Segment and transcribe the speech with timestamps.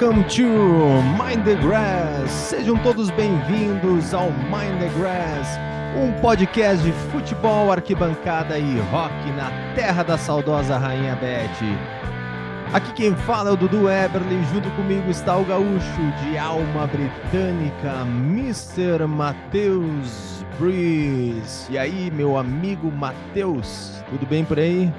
[0.00, 2.30] Welcome to Mind the Grass.
[2.30, 5.58] Sejam todos bem-vindos ao Mind the Grass,
[5.96, 11.50] um podcast de futebol, arquibancada e rock na terra da saudosa Rainha Beth.
[12.72, 18.02] Aqui quem fala é o Dudu Eberly, junto comigo está o gaúcho de alma britânica,
[18.06, 19.04] Mr.
[19.04, 21.72] Matheus Breeze.
[21.72, 24.92] E aí, meu amigo Matheus, tudo bem por aí?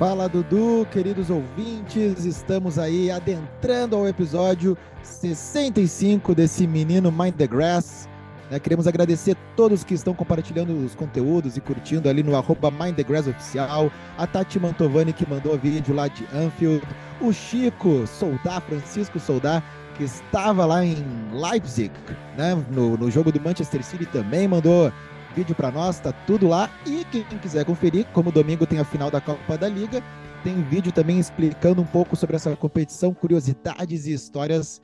[0.00, 8.08] Fala Dudu, queridos ouvintes, estamos aí adentrando ao episódio 65 desse menino Mind the Grass.
[8.50, 12.70] Né, queremos agradecer a todos que estão compartilhando os conteúdos e curtindo ali no arroba
[12.70, 16.82] Mind the Grass Oficial, a Tati Mantovani que mandou vídeo lá de Anfield,
[17.20, 19.62] o Chico Soldá, Francisco Soldá,
[19.98, 20.96] que estava lá em
[21.30, 21.92] Leipzig,
[22.38, 24.90] né, no, no jogo do Manchester City também mandou
[25.34, 26.70] vídeo para nós, tá tudo lá.
[26.86, 30.02] E quem quiser conferir, como domingo tem a final da Copa da Liga,
[30.42, 34.80] tem vídeo também explicando um pouco sobre essa competição, curiosidades e histórias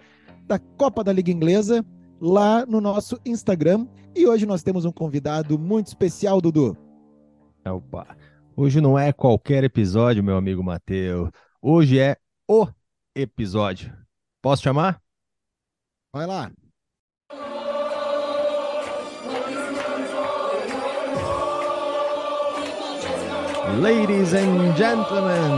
[0.46, 1.84] da Copa da Liga Inglesa
[2.20, 3.86] lá no nosso Instagram.
[4.14, 6.76] E hoje nós temos um convidado muito especial, Dudu.
[7.64, 8.16] Opa.
[8.56, 11.30] Hoje não é qualquer episódio, meu amigo Matheus.
[11.60, 12.16] Hoje é
[12.48, 12.66] o
[13.14, 13.94] episódio.
[14.40, 15.00] Posso chamar?
[16.12, 16.50] Vai lá.
[23.80, 25.50] Ladies and gentlemen,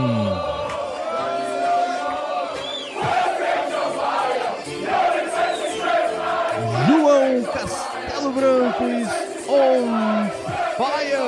[6.85, 9.07] João Castelo Branco is
[9.47, 10.29] on
[10.77, 11.19] fire!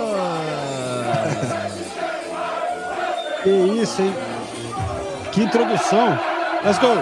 [3.44, 4.14] Que isso, hein?
[5.32, 6.20] Que introdução!
[6.64, 6.94] Let's go!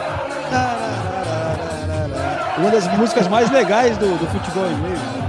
[2.60, 5.29] Uma das músicas mais legais do, do futebol inglês.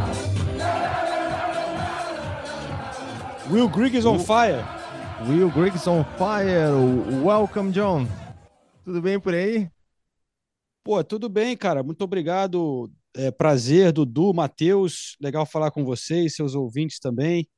[3.50, 4.64] Will Griggs on fire.
[5.28, 6.70] Will Griggs on fire.
[7.20, 8.06] Welcome, John.
[8.84, 9.68] Tudo bem por aí?
[10.84, 11.82] Pô, tudo bem, cara.
[11.82, 12.88] Muito obrigado.
[13.12, 15.16] É, prazer, Dudu, Matheus.
[15.20, 17.48] Legal falar com vocês, seus ouvintes também.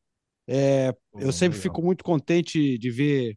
[0.49, 1.63] É, eu sempre legal.
[1.63, 3.37] fico muito contente de ver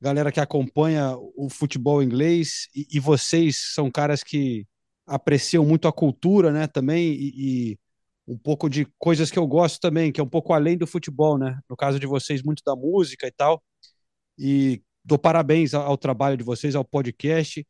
[0.00, 4.64] galera que acompanha o futebol inglês e, e vocês são caras que
[5.04, 6.68] apreciam muito a cultura, né?
[6.68, 7.32] Também e,
[7.72, 7.78] e
[8.28, 11.38] um pouco de coisas que eu gosto também, que é um pouco além do futebol,
[11.38, 11.58] né?
[11.68, 13.62] No caso de vocês, muito da música e tal.
[14.38, 17.66] E dou parabéns ao, trabalho de vocês, ao podcast.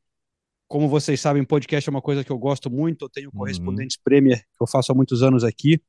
[0.66, 3.04] Como vocês sabem, podcast é uma coisa que eu gosto muito.
[3.04, 4.02] Eu tenho correspondentes uhum.
[4.02, 5.80] Premier que eu faço há muitos anos aqui.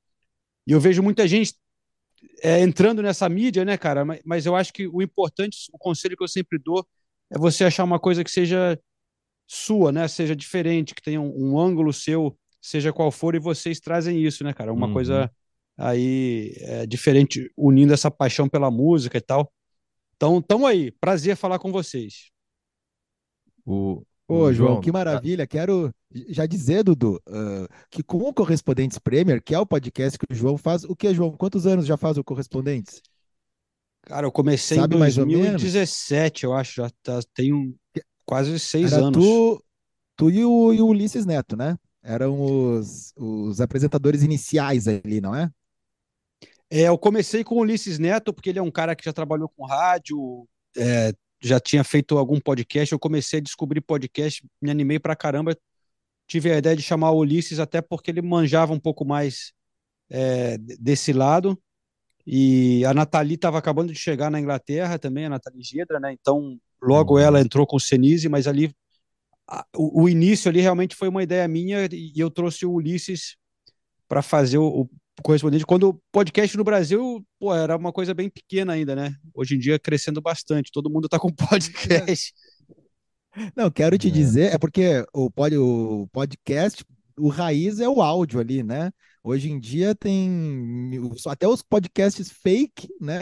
[0.67, 1.55] E eu vejo muita gente
[2.43, 4.05] é, entrando nessa mídia, né, cara?
[4.05, 6.87] Mas, mas eu acho que o importante, o conselho que eu sempre dou
[7.31, 8.79] é você achar uma coisa que seja
[9.47, 10.07] sua, né?
[10.07, 14.43] Seja diferente, que tenha um, um ângulo seu seja qual for, e vocês trazem isso,
[14.43, 14.73] né, cara?
[14.73, 14.93] Uma uhum.
[14.93, 15.31] coisa
[15.77, 19.51] aí é, diferente, unindo essa paixão pela música e tal.
[20.15, 20.91] Então, tamo aí.
[20.91, 22.29] Prazer falar com vocês.
[23.65, 25.47] O, Ô, João, que maravilha.
[25.47, 25.91] Quero
[26.27, 30.35] já dizer, Dudu, uh, que com o Correspondentes Premier, que é o podcast que o
[30.35, 31.31] João faz, o que, João?
[31.31, 33.01] Quantos anos já faz o Correspondentes?
[34.03, 36.81] Cara, eu comecei Sabe em 2017, eu acho.
[36.81, 37.75] Já tá, tenho
[38.25, 39.23] quase seis Era anos.
[39.23, 39.63] Tu,
[40.15, 41.77] tu e o, e o Ulisses Neto, né?
[42.03, 45.49] Eram os, os apresentadores iniciais ali, não é?
[46.69, 49.49] É, eu comecei com o Ulisses Neto, porque ele é um cara que já trabalhou
[49.49, 52.91] com rádio, é, já tinha feito algum podcast.
[52.91, 55.57] Eu comecei a descobrir podcast, me animei pra caramba.
[56.27, 59.51] Tive a ideia de chamar o Ulisses, até porque ele manjava um pouco mais
[60.09, 61.59] é, desse lado.
[62.25, 66.13] E a Nathalie estava acabando de chegar na Inglaterra também, a Nathalie Gedra, né?
[66.13, 67.19] Então, logo uhum.
[67.19, 68.71] ela entrou com o Senise, mas ali
[69.75, 73.35] o, o, início ali realmente foi uma ideia minha e eu trouxe o Ulisses
[74.07, 74.89] para fazer o, o,
[75.23, 75.65] correspondente.
[75.65, 79.15] Quando o podcast no Brasil, pô, era uma coisa bem pequena ainda, né?
[79.33, 82.33] Hoje em dia crescendo bastante, todo mundo está com podcast.
[83.55, 84.11] Não, quero te é.
[84.11, 86.83] dizer, é porque o, pod, o podcast,
[87.17, 88.91] o raiz é o áudio ali, né?
[89.23, 90.91] Hoje em dia tem
[91.27, 93.19] até os podcasts fake, né?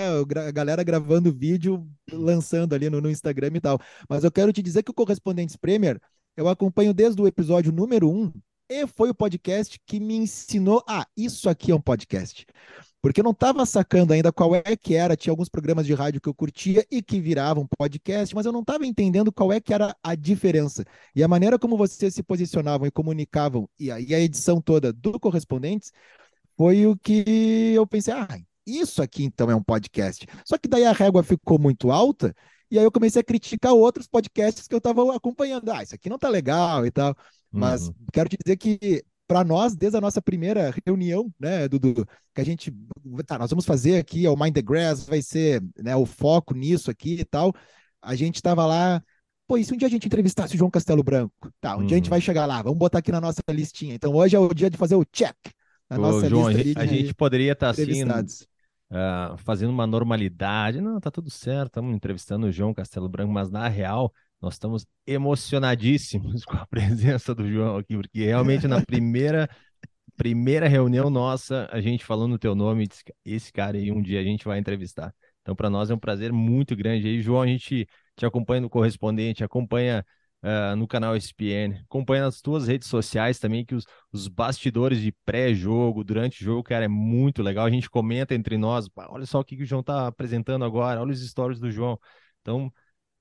[0.48, 3.80] A galera gravando vídeo, lançando ali no, no Instagram e tal.
[4.08, 6.00] Mas eu quero te dizer que o Correspondentes Premier
[6.38, 8.32] eu acompanho desde o episódio número um
[8.70, 10.84] e foi o podcast que me ensinou.
[10.88, 12.46] Ah, isso aqui é um podcast.
[13.02, 15.16] Porque eu não estava sacando ainda qual é que era.
[15.16, 18.62] Tinha alguns programas de rádio que eu curtia e que viravam podcast, mas eu não
[18.62, 20.86] estava entendendo qual é que era a diferença.
[21.16, 24.94] E a maneira como vocês se posicionavam e comunicavam, e a, e a edição toda
[24.94, 25.92] do Correspondentes,
[26.56, 28.28] foi o que eu pensei, ah,
[28.66, 30.28] isso aqui então é um podcast.
[30.46, 32.36] Só que daí a régua ficou muito alta
[32.70, 35.72] e aí eu comecei a criticar outros podcasts que eu estava acompanhando.
[35.72, 37.16] Ah, isso aqui não tá legal e tal.
[37.52, 37.94] Mas uhum.
[38.12, 42.46] quero te dizer que para nós, desde a nossa primeira reunião, né, Dudu, que a
[42.46, 42.74] gente,
[43.26, 46.54] tá, nós vamos fazer aqui, é o Mind the Grass, vai ser né, o foco
[46.54, 47.54] nisso aqui e tal.
[48.02, 49.02] A gente estava lá
[49.48, 51.52] pô, e se um dia a gente entrevistasse o João Castelo Branco?
[51.62, 51.86] Tá, um uhum.
[51.86, 52.26] dia a gente vai uhum.
[52.26, 53.96] chegar lá, vamos botar aqui na nossa listinha.
[53.96, 55.36] Então hoje é o dia de fazer o check
[55.90, 56.80] na Ô, nossa João, lista.
[56.80, 58.04] A, a gente poderia estar tá assim,
[58.92, 60.82] uh, fazendo uma normalidade.
[60.82, 64.86] Não, tá tudo certo, estamos entrevistando o João Castelo Branco, mas na real nós estamos
[65.06, 69.50] emocionadíssimos com a presença do João aqui, porque realmente na primeira
[70.16, 72.88] primeira reunião nossa, a gente falando o teu nome,
[73.24, 75.14] esse cara aí um dia a gente vai entrevistar.
[75.42, 77.22] Então, para nós é um prazer muito grande aí.
[77.22, 77.88] João, a gente
[78.18, 80.04] te acompanha no correspondente, acompanha
[80.44, 85.12] uh, no canal ESPN, acompanha nas tuas redes sociais também, que os, os bastidores de
[85.26, 87.66] pré-jogo, durante o jogo, cara, é muito legal.
[87.66, 91.02] A gente comenta entre nós, olha só o que, que o João tá apresentando agora,
[91.02, 92.00] olha os stories do João.
[92.42, 92.72] Então,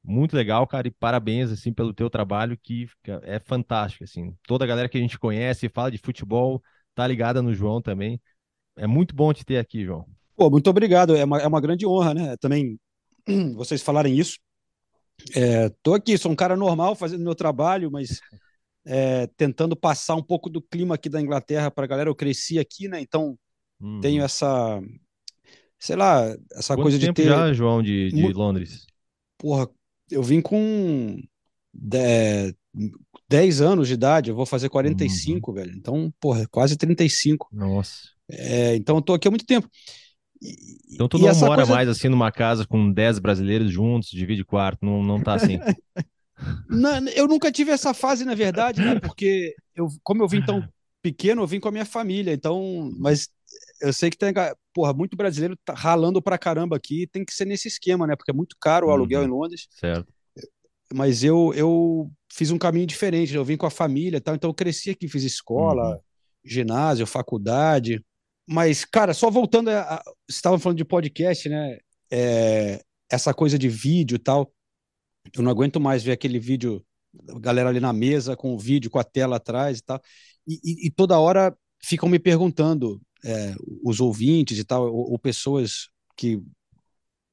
[0.02, 2.86] muito legal, cara, e parabéns, assim, pelo teu trabalho, que
[3.22, 4.36] é fantástico, assim.
[4.46, 6.62] Toda a galera que a gente conhece, fala de futebol,
[6.94, 8.20] tá ligada no João também.
[8.76, 10.06] É muito bom te ter aqui, João.
[10.36, 11.16] Pô, muito obrigado.
[11.16, 12.36] É uma, é uma grande honra, né?
[12.36, 12.78] Também
[13.56, 14.38] vocês falarem isso.
[15.34, 18.20] É, tô aqui, sou um cara normal fazendo meu trabalho, mas
[18.84, 22.10] é, tentando passar um pouco do clima aqui da Inglaterra para a galera.
[22.10, 23.00] Eu cresci aqui, né?
[23.00, 23.38] Então
[23.80, 24.00] uhum.
[24.00, 24.80] tenho essa,
[25.78, 27.24] sei lá, essa Quanto coisa de ter.
[27.24, 28.86] já, João, de, de Londres?
[29.38, 29.68] Porra,
[30.10, 31.20] eu vim com
[33.28, 35.54] 10 anos de idade, eu vou fazer 45, uhum.
[35.56, 35.72] velho.
[35.76, 37.48] Então, porra, quase 35.
[37.52, 38.10] Nossa.
[38.28, 39.68] É, então, eu tô aqui há muito tempo.
[40.40, 41.74] E, então, tu não mora coisa...
[41.74, 45.58] mais assim numa casa com 10 brasileiros juntos, divide quarto, não, não tá assim.
[46.68, 49.00] não, eu nunca tive essa fase, na verdade, né?
[49.00, 50.66] Porque eu, como eu vim tão
[51.02, 53.28] pequeno, eu vim com a minha família, então, mas
[53.80, 54.32] eu sei que tem,
[54.74, 58.16] porra, muito brasileiro tá ralando pra caramba aqui, tem que ser nesse esquema, né?
[58.16, 59.26] Porque é muito caro o aluguel uhum.
[59.26, 59.68] em Londres.
[59.70, 60.12] Certo.
[60.92, 64.54] Mas eu, eu fiz um caminho diferente, eu vim com a família, tal, então eu
[64.54, 66.00] cresci aqui, fiz escola, uhum.
[66.44, 68.04] ginásio, faculdade.
[68.46, 71.78] Mas, cara, só voltando, a, a, você estava falando de podcast, né?
[72.10, 74.52] É, essa coisa de vídeo e tal.
[75.34, 76.84] Eu não aguento mais ver aquele vídeo,
[77.40, 80.00] galera ali na mesa com o vídeo, com a tela atrás e tal.
[80.46, 83.54] E, e, e toda hora ficam me perguntando, é,
[83.84, 86.40] os ouvintes e tal, ou, ou, pessoas que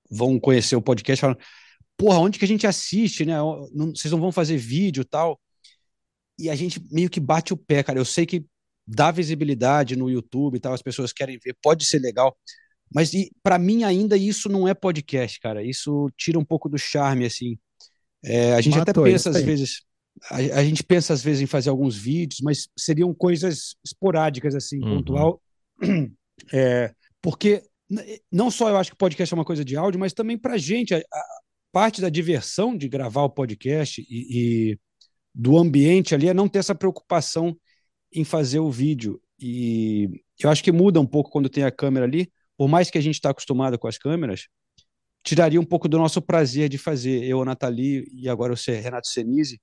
[0.09, 1.39] vão conhecer o podcast, falando,
[1.97, 3.35] porra, onde que a gente assiste, né?
[3.73, 5.39] Não, vocês não vão fazer vídeo e tal.
[6.37, 7.99] E a gente meio que bate o pé, cara.
[7.99, 8.45] Eu sei que
[8.85, 12.35] dá visibilidade no YouTube e tal, as pessoas querem ver, pode ser legal.
[12.93, 15.63] Mas para mim ainda isso não é podcast, cara.
[15.63, 17.57] Isso tira um pouco do charme, assim.
[18.23, 19.81] É, a gente Matou, até pensa às vezes,
[20.29, 24.79] a, a, gente pensa às vezes em fazer alguns vídeos, mas seriam coisas esporádicas, assim,
[24.83, 24.97] uhum.
[24.97, 25.41] pontual.
[26.51, 26.91] É,
[27.21, 27.63] porque
[28.31, 30.93] não só eu acho que podcast é uma coisa de áudio, mas também para gente
[30.93, 31.23] a, a,
[31.71, 34.79] parte da diversão de gravar o podcast e, e
[35.33, 37.55] do ambiente ali é não ter essa preocupação
[38.13, 39.21] em fazer o vídeo.
[39.39, 42.97] E eu acho que muda um pouco quando tem a câmera ali, por mais que
[42.97, 44.47] a gente está acostumado com as câmeras,
[45.23, 47.23] tiraria um pouco do nosso prazer de fazer.
[47.23, 49.59] Eu, a Nathalie e agora o Renato Senise,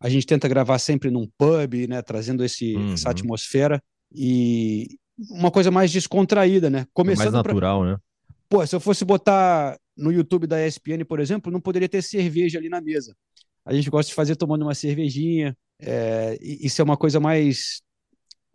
[0.00, 2.94] a gente tenta gravar sempre num pub, né, trazendo esse, uhum.
[2.94, 3.82] essa atmosfera
[4.14, 4.86] e
[5.30, 6.86] uma coisa mais descontraída, né?
[6.94, 7.92] Começando mais natural, pra...
[7.92, 7.98] né?
[8.48, 12.58] Pô, se eu fosse botar no YouTube da ESPN, por exemplo, não poderia ter cerveja
[12.58, 13.14] ali na mesa.
[13.64, 15.56] A gente gosta de fazer tomando uma cervejinha.
[15.80, 17.82] É, isso é uma coisa mais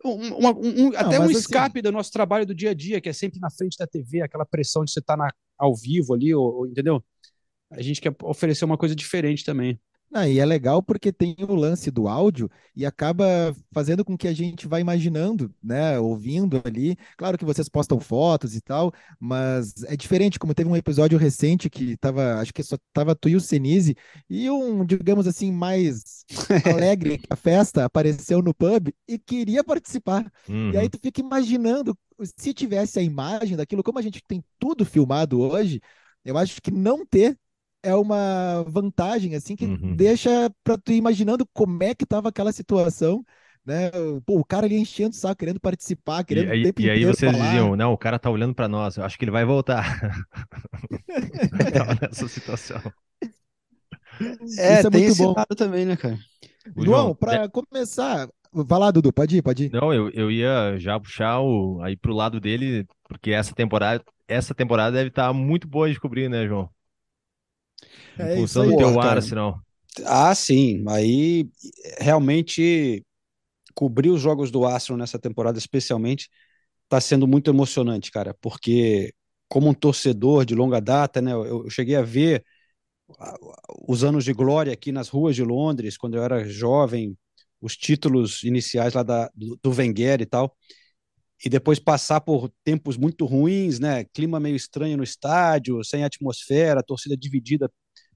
[0.04, 3.08] um, um, não, até um assim, escape do nosso trabalho do dia a dia, que
[3.08, 6.34] é sempre na frente da TV, aquela pressão de você estar tá ao vivo ali,
[6.34, 7.02] ou, ou, entendeu?
[7.70, 9.80] A gente quer oferecer uma coisa diferente também.
[10.16, 14.28] Ah, e é legal porque tem o lance do áudio e acaba fazendo com que
[14.28, 16.96] a gente vá imaginando, né, ouvindo ali.
[17.16, 21.68] Claro que vocês postam fotos e tal, mas é diferente, como teve um episódio recente
[21.68, 23.96] que tava, acho que só tava tu e o Senise,
[24.30, 26.24] e um, digamos assim, mais
[26.64, 30.30] alegre a festa apareceu no pub e queria participar.
[30.48, 30.70] Uhum.
[30.70, 30.90] E aí uhum.
[30.90, 31.98] tu fica imaginando,
[32.38, 35.80] se tivesse a imagem daquilo, como a gente tem tudo filmado hoje,
[36.24, 37.36] eu acho que não ter
[37.84, 39.94] é uma vantagem, assim, que uhum.
[39.94, 43.24] deixa para tu ir imaginando como é que tava aquela situação,
[43.64, 43.90] né?
[44.24, 47.30] Pô, o cara ali enchendo o saco, querendo participar, querendo E aí, e aí vocês
[47.30, 47.44] falar.
[47.44, 49.84] diziam, não, o cara tá olhando para nós, eu acho que ele vai voltar.
[51.72, 52.80] tava nessa situação.
[54.20, 55.34] É, Isso é tem muito esse bom.
[55.56, 56.18] também, né, cara?
[56.74, 57.48] O João, para é...
[57.48, 59.72] começar, vai lá, Dudu, pode ir, pode ir.
[59.72, 64.54] Não, eu, eu ia já puxar o, aí pro lado dele, porque essa temporada, essa
[64.54, 66.68] temporada deve estar tá muito boa de cobrir, né, João?
[68.18, 69.60] É em função do teu Arsenal.
[70.04, 70.84] Ah, sim.
[70.88, 71.48] Aí
[71.98, 73.04] realmente
[73.74, 76.28] cobrir os jogos do Arsenal nessa temporada, especialmente,
[76.84, 79.12] está sendo muito emocionante, cara, porque
[79.48, 82.44] como um torcedor de longa data, né, eu, cheguei a ver
[83.86, 87.16] os anos de glória aqui nas ruas de Londres, quando eu era jovem,
[87.60, 90.56] os títulos iniciais lá da, do, do Wenger e tal,
[91.44, 96.82] e depois passar por tempos muito ruins, né, clima meio estranho no estádio, sem atmosfera,
[96.82, 97.70] torcida dividida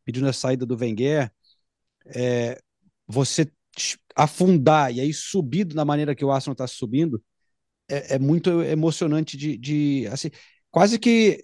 [0.04, 1.30] pedindo a saída do Wenger.
[2.06, 2.58] é,
[3.06, 3.50] você
[4.16, 7.22] afundar e aí subir da maneira que o Arsenal está subindo
[7.88, 10.30] é, é, muito emocionante de, de assim,
[10.70, 11.42] quase que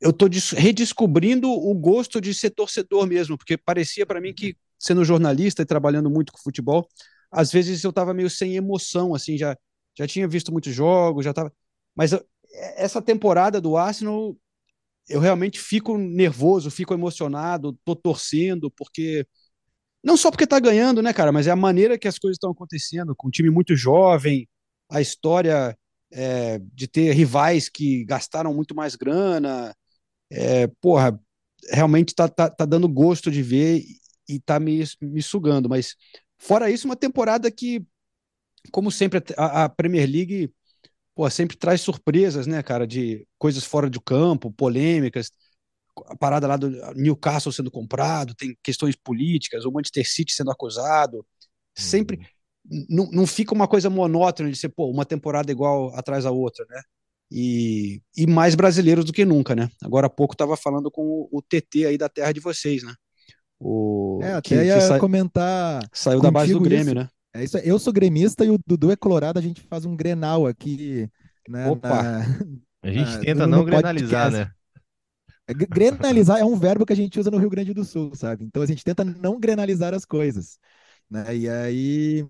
[0.00, 5.04] eu estou redescobrindo o gosto de ser torcedor mesmo, porque parecia para mim que sendo
[5.04, 6.88] jornalista e trabalhando muito com futebol,
[7.30, 9.56] às vezes eu estava meio sem emoção, assim, já
[9.96, 11.52] já tinha visto muitos jogos, já estava,
[11.94, 12.24] mas eu,
[12.76, 14.36] essa temporada do Arsenal
[15.08, 19.26] eu realmente fico nervoso, fico emocionado, tô torcendo, porque
[20.02, 22.50] não só porque tá ganhando, né, cara, mas é a maneira que as coisas estão
[22.50, 24.48] acontecendo, com um time muito jovem,
[24.90, 25.76] a história
[26.12, 29.74] é, de ter rivais que gastaram muito mais grana,
[30.30, 31.18] é, porra,
[31.70, 33.82] realmente tá, tá, tá dando gosto de ver
[34.28, 35.94] e tá me, me sugando, mas
[36.38, 37.84] fora isso, uma temporada que,
[38.70, 40.52] como sempre, a, a Premier League
[41.14, 45.30] pô, sempre traz surpresas, né, cara, de coisas fora do campo, polêmicas,
[46.06, 51.24] a parada lá do Newcastle sendo comprado, tem questões políticas, o Manchester City sendo acusado,
[51.74, 52.18] sempre
[52.70, 52.86] uhum.
[52.88, 56.64] não, não fica uma coisa monótona de ser, pô, uma temporada igual atrás da outra,
[56.68, 56.80] né?
[57.34, 59.70] E, e mais brasileiros do que nunca, né?
[59.82, 62.92] Agora há pouco estava falando com o, o, TT aí da terra de vocês, né?
[63.58, 64.98] O, é, até que, ia que sa...
[64.98, 65.88] comentar.
[65.94, 66.94] Saiu da base do Grêmio, isso.
[66.94, 67.08] né?
[67.34, 70.46] É isso, eu sou gremista e o Dudu é colorado, a gente faz um grenal
[70.46, 71.10] aqui.
[71.48, 72.02] Né, Opa!
[72.02, 72.26] Na,
[72.82, 74.50] a gente tenta não grenalizar, né?
[75.46, 78.44] É, grenalizar é um verbo que a gente usa no Rio Grande do Sul, sabe?
[78.44, 80.58] Então a gente tenta não grenalizar as coisas.
[81.10, 81.36] Né?
[81.36, 82.26] E aí,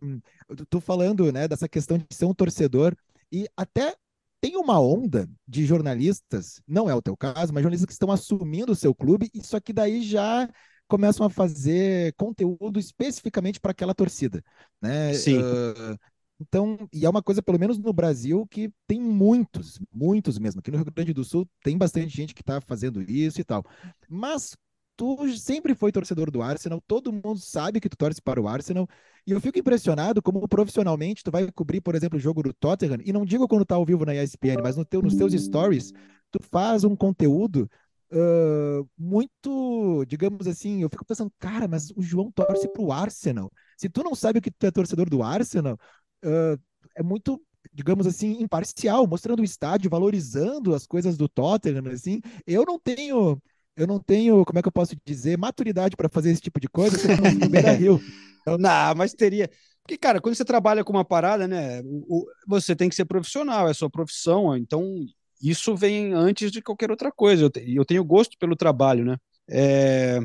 [0.68, 2.94] tu falando né, dessa questão de ser um torcedor,
[3.30, 3.94] e até
[4.40, 8.72] tem uma onda de jornalistas, não é o teu caso, mas jornalistas que estão assumindo
[8.72, 10.48] o seu clube, isso aqui daí já
[10.92, 14.44] começam a fazer conteúdo especificamente para aquela torcida,
[14.78, 15.14] né?
[15.14, 15.38] Sim.
[15.38, 15.98] Uh,
[16.38, 20.60] então, e é uma coisa, pelo menos no Brasil, que tem muitos, muitos mesmo.
[20.60, 23.64] Aqui no Rio Grande do Sul tem bastante gente que está fazendo isso e tal.
[24.06, 24.54] Mas
[24.94, 28.86] tu sempre foi torcedor do Arsenal, todo mundo sabe que tu torce para o Arsenal,
[29.26, 32.98] e eu fico impressionado como profissionalmente tu vai cobrir, por exemplo, o jogo do Tottenham,
[33.02, 35.90] e não digo quando tá ao vivo na ESPN, mas no teu, nos teus stories,
[36.30, 37.66] tu faz um conteúdo
[38.12, 43.50] uh, muito, digamos assim, eu fico pensando, cara, mas o João torce pro Arsenal.
[43.76, 45.78] Se tu não sabe o que tu é torcedor do Arsenal,
[46.24, 46.60] uh,
[46.96, 47.40] é muito,
[47.72, 52.20] digamos assim, imparcial, mostrando o estádio, valorizando as coisas do Tottenham, assim.
[52.46, 53.40] Eu não tenho,
[53.76, 56.68] eu não tenho, como é que eu posso dizer, maturidade para fazer esse tipo de
[56.68, 56.96] coisa,
[57.40, 58.00] no Beira Rio.
[58.42, 58.58] Então...
[58.58, 59.50] Não, mas teria.
[59.82, 63.68] Porque, cara, quando você trabalha com uma parada, né, o, você tem que ser profissional,
[63.68, 65.04] é sua profissão, então
[65.42, 67.50] isso vem antes de qualquer outra coisa.
[67.60, 69.16] E eu, tenho gosto pelo trabalho, né?
[69.50, 70.20] É,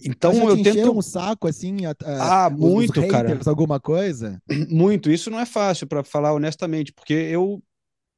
[0.00, 3.40] então eu tento um saco assim, a, a, ah, muito, haters, cara.
[3.46, 4.42] Alguma coisa?
[4.68, 5.10] Muito.
[5.10, 7.62] Isso não é fácil para falar honestamente, porque eu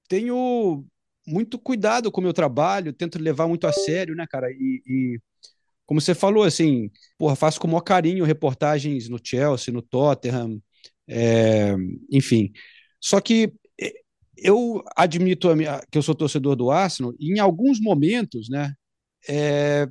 [0.08, 0.84] tenho
[1.26, 4.48] muito cuidado com o meu trabalho, tento levar muito a sério, né, cara?
[4.50, 5.20] E, e
[5.84, 10.60] como você falou, assim, porra, faço com o maior carinho reportagens no Chelsea, no Tottenham,
[11.08, 11.74] é,
[12.10, 12.52] enfim.
[13.00, 13.52] Só que
[14.36, 18.74] eu admito minha, que eu sou torcedor do Arsenal, e em alguns momentos, né,
[19.28, 19.88] é,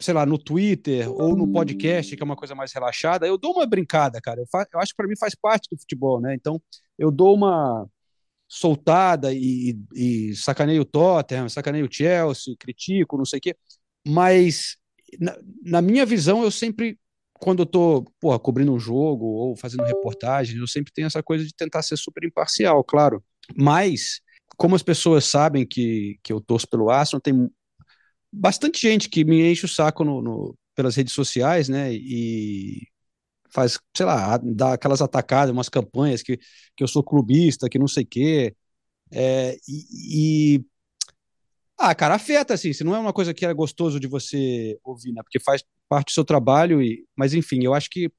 [0.00, 3.52] sei lá, no Twitter ou no podcast, que é uma coisa mais relaxada, eu dou
[3.52, 4.40] uma brincada, cara.
[4.40, 6.34] Eu, eu acho que para mim faz parte do futebol, né?
[6.34, 6.60] Então,
[6.98, 7.88] eu dou uma
[8.48, 13.56] soltada e, e sacaneio o Tottenham, sacaneio o Chelsea, critico, não sei o quê.
[14.06, 14.76] Mas,
[15.18, 16.98] na, na minha visão, eu sempre
[17.38, 21.44] quando eu tô, porra, cobrindo um jogo ou fazendo reportagem, eu sempre tenho essa coisa
[21.44, 23.22] de tentar ser super imparcial, claro.
[23.56, 24.20] Mas,
[24.56, 27.50] como as pessoas sabem que, que eu torço pelo Arsenal, tem
[28.32, 31.92] bastante gente que me enche o saco no, no, pelas redes sociais, né?
[31.94, 32.86] E
[33.50, 36.38] faz, sei lá, dá aquelas atacadas, umas campanhas que,
[36.76, 38.56] que eu sou clubista, que não sei o quê.
[39.12, 40.64] É, e, e,
[41.78, 45.12] Ah, cara, afeta, assim, se não é uma coisa que é gostoso de você ouvir,
[45.12, 45.22] né?
[45.22, 47.06] Porque faz parte do seu trabalho, e...
[47.14, 48.10] mas enfim, eu acho que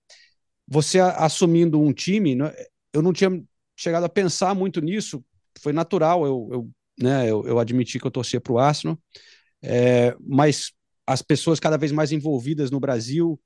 [0.67, 2.53] você assumindo um time, né?
[2.93, 3.29] eu não tinha
[3.77, 5.23] chegado a pensar muito nisso,
[5.61, 6.69] foi natural eu, eu,
[6.99, 8.97] né, eu, eu admiti que eu torcia para o Arsenal,
[9.61, 10.71] é, mas
[11.05, 13.39] as pessoas cada vez mais envolvidas no Brasil,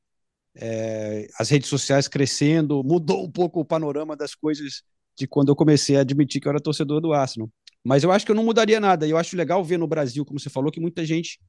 [0.55, 4.83] é, as redes sociais crescendo, mudou um pouco o panorama das coisas
[5.17, 7.49] de quando eu comecei a admitir que eu era torcedor do Arsenal.
[7.83, 9.07] Mas eu acho que eu não mudaria nada.
[9.07, 11.39] Eu acho legal ver no Brasil, como você falou, que muita gente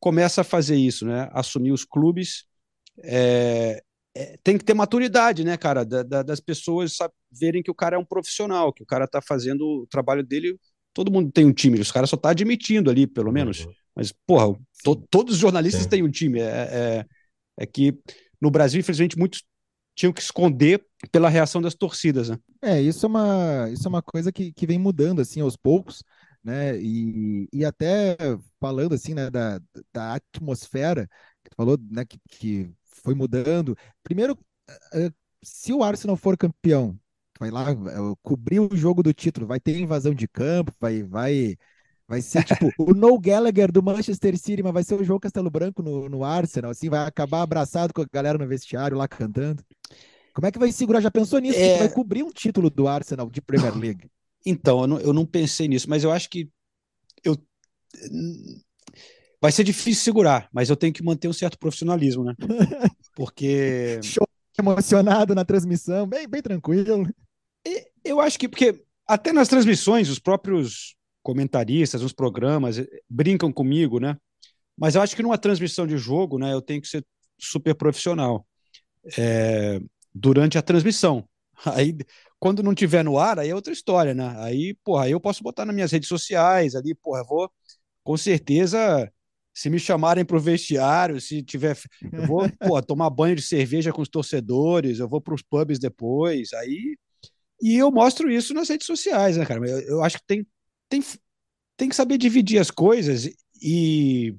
[0.00, 1.28] começa a fazer isso, né?
[1.32, 2.44] Assumir os clubes.
[3.02, 3.82] É,
[4.14, 7.74] é, tem que ter maturidade, né, cara, da, da, das pessoas sabe, verem que o
[7.74, 10.58] cara é um profissional, que o cara tá fazendo o trabalho dele.
[10.92, 13.64] Todo mundo tem um time, os caras só tá admitindo ali, pelo menos.
[13.64, 13.72] Uhum.
[13.94, 15.88] Mas, porra, to, todos os jornalistas Sim.
[15.88, 16.40] têm um time.
[16.40, 17.06] É, é,
[17.58, 17.98] é, que
[18.40, 19.42] no Brasil, infelizmente, muitos
[19.94, 22.38] tinham que esconder pela reação das torcidas, né?
[22.60, 26.02] É, isso é uma, isso é uma coisa que, que vem mudando, assim, aos poucos,
[26.44, 26.78] né?
[26.78, 28.16] E, e até
[28.60, 29.58] falando, assim, né, da,
[29.92, 31.08] da atmosfera,
[31.56, 33.76] falou, né, que, que foi mudando.
[34.02, 34.38] Primeiro,
[34.92, 35.10] eh,
[35.42, 36.98] se o Arsenal for campeão,
[37.38, 37.66] vai lá
[38.22, 41.56] cobrir o jogo do título, vai ter invasão de campo, vai, vai,
[42.06, 45.50] vai ser tipo o No Gallagher do Manchester City, mas vai ser o João Castelo
[45.50, 49.62] Branco no, no Arsenal, assim, vai acabar abraçado com a galera no vestiário lá cantando.
[50.34, 51.00] Como é que vai segurar?
[51.00, 51.58] Já pensou nisso?
[51.58, 51.78] É...
[51.78, 54.10] Vai cobrir um título do Arsenal de Premier League?
[54.44, 56.48] Então, eu não, eu não pensei nisso, mas eu acho que
[57.24, 57.36] eu
[59.40, 62.34] vai ser difícil segurar, mas eu tenho que manter um certo profissionalismo, né?
[63.14, 64.26] Porque Show
[64.58, 67.06] emocionado na transmissão, bem, bem tranquilo.
[68.06, 73.98] Eu acho que porque até nas transmissões os próprios comentaristas, os programas eh, brincam comigo,
[73.98, 74.16] né?
[74.76, 77.04] Mas eu acho que numa transmissão de jogo, né, eu tenho que ser
[77.38, 78.46] super profissional
[79.18, 79.80] é,
[80.14, 81.28] durante a transmissão.
[81.64, 81.96] Aí,
[82.38, 84.34] quando não tiver no ar, aí é outra história, né?
[84.38, 87.50] Aí, porra, aí eu posso botar nas minhas redes sociais ali, porra, eu vou
[88.04, 89.10] com certeza
[89.54, 91.76] se me chamarem para o vestiário, se tiver,
[92.12, 95.78] eu vou pô, tomar banho de cerveja com os torcedores, eu vou para os pubs
[95.78, 96.96] depois, aí
[97.60, 99.66] e eu mostro isso nas redes sociais, né, cara?
[99.68, 100.46] Eu, eu acho que tem,
[100.88, 101.02] tem,
[101.76, 103.28] tem que saber dividir as coisas
[103.62, 104.34] e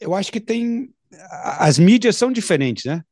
[0.00, 0.92] eu acho que tem
[1.58, 3.02] as mídias são diferentes, né?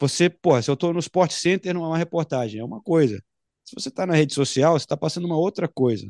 [0.00, 3.22] Você, pô, se eu estou no Sport Center numa reportagem, é uma coisa.
[3.64, 6.06] Se você está na rede social, você está passando uma outra coisa,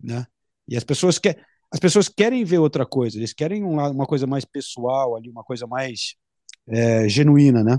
[0.00, 0.24] né?
[0.68, 4.26] E as pessoas querem as pessoas querem ver outra coisa, eles querem uma, uma coisa
[4.26, 6.14] mais pessoal ali, uma coisa mais
[6.66, 7.78] é, genuína, né?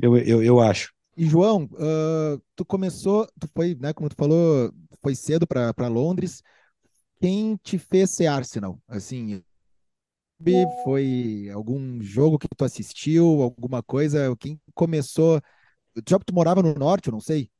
[0.00, 0.92] Eu, eu, eu acho.
[1.20, 4.72] E João, uh, tu começou, tu foi, né, como tu falou,
[5.02, 6.42] foi cedo para Londres.
[7.20, 8.80] Quem te fez ser Arsenal?
[8.88, 9.42] Assim,
[10.82, 14.34] foi algum jogo que tu assistiu, alguma coisa?
[14.38, 15.42] Quem começou?
[16.08, 17.50] Já tu morava no norte, eu não sei.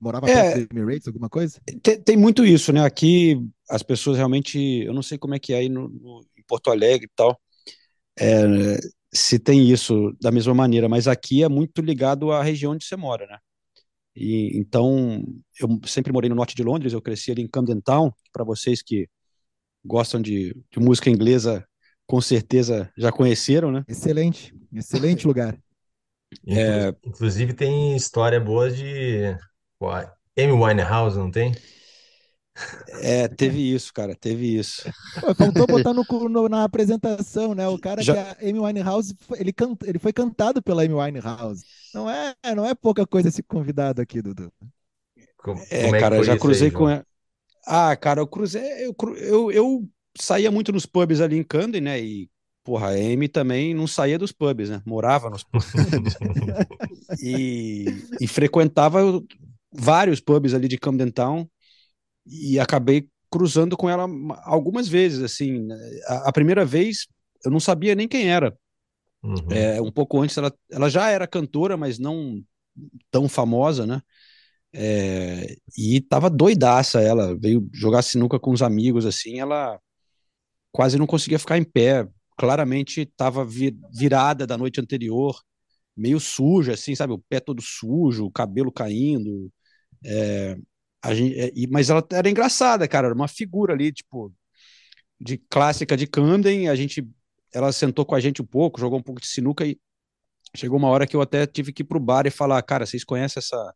[0.00, 1.60] Morava é, perto do Emirates, alguma coisa?
[1.82, 2.82] Tem, tem, muito isso, né?
[2.82, 3.38] Aqui
[3.68, 6.70] as pessoas realmente, eu não sei como é que é aí no, no em Porto
[6.70, 7.38] Alegre e tal,
[8.18, 8.78] é,
[9.14, 12.96] se tem isso da mesma maneira, mas aqui é muito ligado à região onde você
[12.96, 13.38] mora, né?
[14.16, 15.24] E, então,
[15.60, 18.82] eu sempre morei no norte de Londres, eu cresci ali em Camden Town, para vocês
[18.82, 19.08] que
[19.84, 21.66] gostam de, de, música inglesa,
[22.06, 23.84] com certeza já conheceram, né?
[23.88, 25.56] Excelente, excelente lugar.
[26.48, 26.92] É...
[27.06, 29.36] Inclusive tem história boa de
[30.36, 31.54] Amy Winehouse, não tem?
[33.00, 34.82] É, teve isso, cara, teve isso.
[35.20, 37.66] Pô, faltou botar no, no, na apresentação, né?
[37.66, 38.14] O cara Já...
[38.14, 41.64] que a Amy Winehouse, ele, canta, ele foi cantado pela Amy Winehouse.
[41.92, 44.52] Não é, não é pouca coisa esse convidado aqui, Dudu.
[45.38, 47.04] Como, é, como é cara, eu já cruzei aí, com ela.
[47.66, 49.88] Ah, cara, eu cruzei, eu, eu, eu
[50.18, 52.00] saía muito nos pubs ali em Camden, né?
[52.00, 52.30] E,
[52.62, 54.80] porra, a Amy também não saía dos pubs, né?
[54.86, 55.72] Morava nos pubs.
[57.20, 57.84] e,
[58.20, 59.00] e frequentava
[59.72, 61.48] vários pubs ali de Camden Town
[62.26, 64.06] e acabei cruzando com ela
[64.44, 67.06] algumas vezes, assim, né, a, a primeira vez
[67.44, 68.56] eu não sabia nem quem era,
[69.22, 69.34] uhum.
[69.50, 72.42] é, um pouco antes ela, ela já era cantora, mas não
[73.10, 74.00] tão famosa, né,
[74.72, 79.78] é, e tava doidaça ela, veio jogar sinuca com os amigos, assim, ela
[80.72, 82.06] quase não conseguia ficar em pé,
[82.36, 83.46] claramente estava
[83.92, 85.40] virada da noite anterior,
[85.96, 89.50] meio suja, assim, sabe, o pé todo sujo, o cabelo caindo,
[90.04, 90.56] é,
[91.04, 94.32] a gente, é, mas ela era engraçada, cara, era uma figura ali, tipo,
[95.20, 97.06] de clássica de Camden, a gente,
[97.52, 99.78] ela sentou com a gente um pouco, jogou um pouco de sinuca e
[100.56, 103.04] chegou uma hora que eu até tive que ir pro bar e falar, cara, vocês
[103.04, 103.74] conhecem essa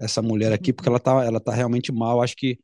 [0.00, 2.58] essa mulher aqui porque ela tá, ela tá realmente mal, acho que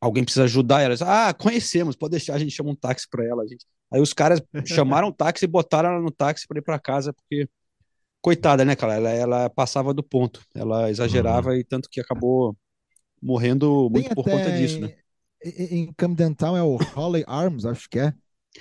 [0.00, 0.94] alguém precisa ajudar ela.
[1.02, 3.66] Ah, conhecemos, pode deixar, a gente chama um táxi para ela, gente.
[3.92, 7.12] Aí os caras chamaram o táxi e botaram ela no táxi para ir para casa
[7.12, 7.46] porque
[8.22, 8.94] coitada, né, cara?
[8.94, 11.56] Ela, ela passava do ponto, ela exagerava uhum.
[11.56, 12.56] e tanto que acabou
[13.24, 14.94] morrendo muito Tem por conta disso, né?
[15.42, 18.14] Em, em Camden Town é o Holly Arms, acho que é.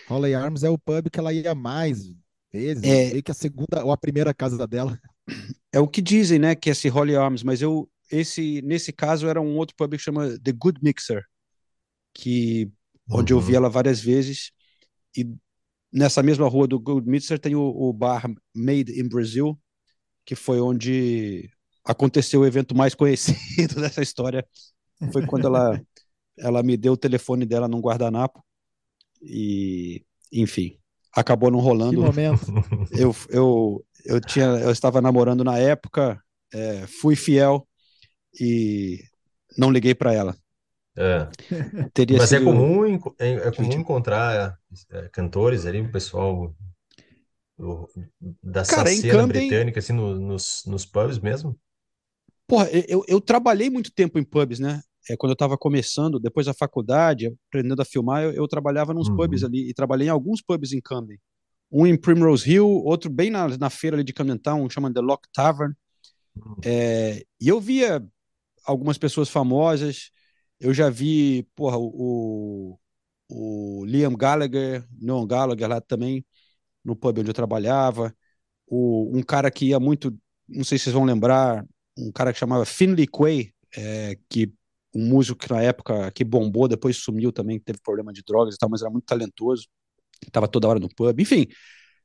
[0.08, 2.12] Holly Arms é o pub que ela ia mais
[2.52, 3.12] vezes, é...
[3.12, 4.99] meio que a segunda ou a primeira casa dela.
[5.71, 9.28] É o que dizem, né, que é esse Holly Arms, mas eu esse nesse caso
[9.28, 11.23] era um outro pub que chama The Good Mixer,
[12.13, 12.71] que
[13.10, 13.39] onde uhum.
[13.39, 14.52] eu vi ela várias vezes
[15.15, 15.26] e
[15.93, 19.60] Nessa mesma rua do Goldmitzer tem o, o, bar Made in Brazil,
[20.26, 21.52] que foi onde
[21.86, 24.46] aconteceu o evento mais conhecido dessa história.
[25.12, 25.82] Foi quando ela,
[26.38, 28.43] ela me deu o telefone dela num guardanapo.
[29.22, 30.78] E, enfim,
[31.13, 32.02] acabou não rolando.
[32.02, 32.46] Que momento.
[32.91, 36.22] Eu, eu, eu, tinha, eu estava namorando na época,
[36.54, 37.67] é, fui fiel
[38.39, 39.00] e
[39.58, 40.36] não liguei para ela.
[40.96, 41.28] É.
[41.93, 42.50] Teria Mas é sido...
[42.50, 42.86] é comum,
[43.17, 44.60] é, é comum encontrar
[44.91, 46.54] é, cantores ali, o pessoal
[47.58, 47.89] do,
[48.67, 49.28] Cara, cena Camden...
[49.28, 51.58] britânica, assim, no, nos, nos pubs mesmo?
[52.47, 54.82] Porra, eu, eu trabalhei muito tempo em pubs, né?
[55.10, 59.10] É, quando eu estava começando, depois da faculdade, aprendendo a filmar, eu, eu trabalhava nos
[59.10, 59.17] uhum.
[59.17, 61.19] pubs ali, e trabalhei em alguns pubs em Camden.
[61.71, 64.93] um em Primrose Hill, outro bem na, na feira ali de Camden Town, um chama
[64.93, 65.73] The Lock Tavern.
[66.38, 66.56] Hum.
[66.63, 68.06] É, e eu via
[68.65, 70.12] algumas pessoas famosas,
[70.60, 72.79] eu já vi, porra, o,
[73.29, 76.25] o Liam Gallagher, Noam Gallagher lá também,
[76.84, 78.15] no pub onde eu trabalhava,
[78.67, 81.65] o, um cara que ia muito, não sei se vocês vão lembrar,
[81.97, 84.53] um cara que chamava Finley Quay, é, que
[84.95, 88.58] um músico que na época que bombou, depois sumiu também, teve problema de drogas e
[88.58, 89.67] tal, mas era muito talentoso,
[90.25, 91.47] estava toda hora no pub, enfim,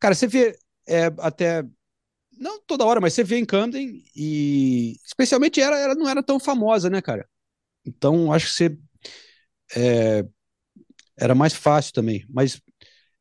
[0.01, 1.65] cara, você vê é, até
[2.39, 6.39] não toda hora, mas você vê em Camden e especialmente era, ela não era tão
[6.39, 7.29] famosa, né, cara?
[7.85, 8.79] Então acho que você
[9.77, 10.25] é,
[11.19, 12.61] era mais fácil também, mas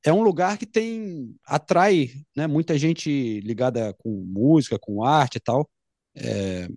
[0.03, 5.39] é um lugar que tem atrai, né, muita gente ligada com música, com arte e
[5.39, 5.69] tal,
[6.17, 6.67] é,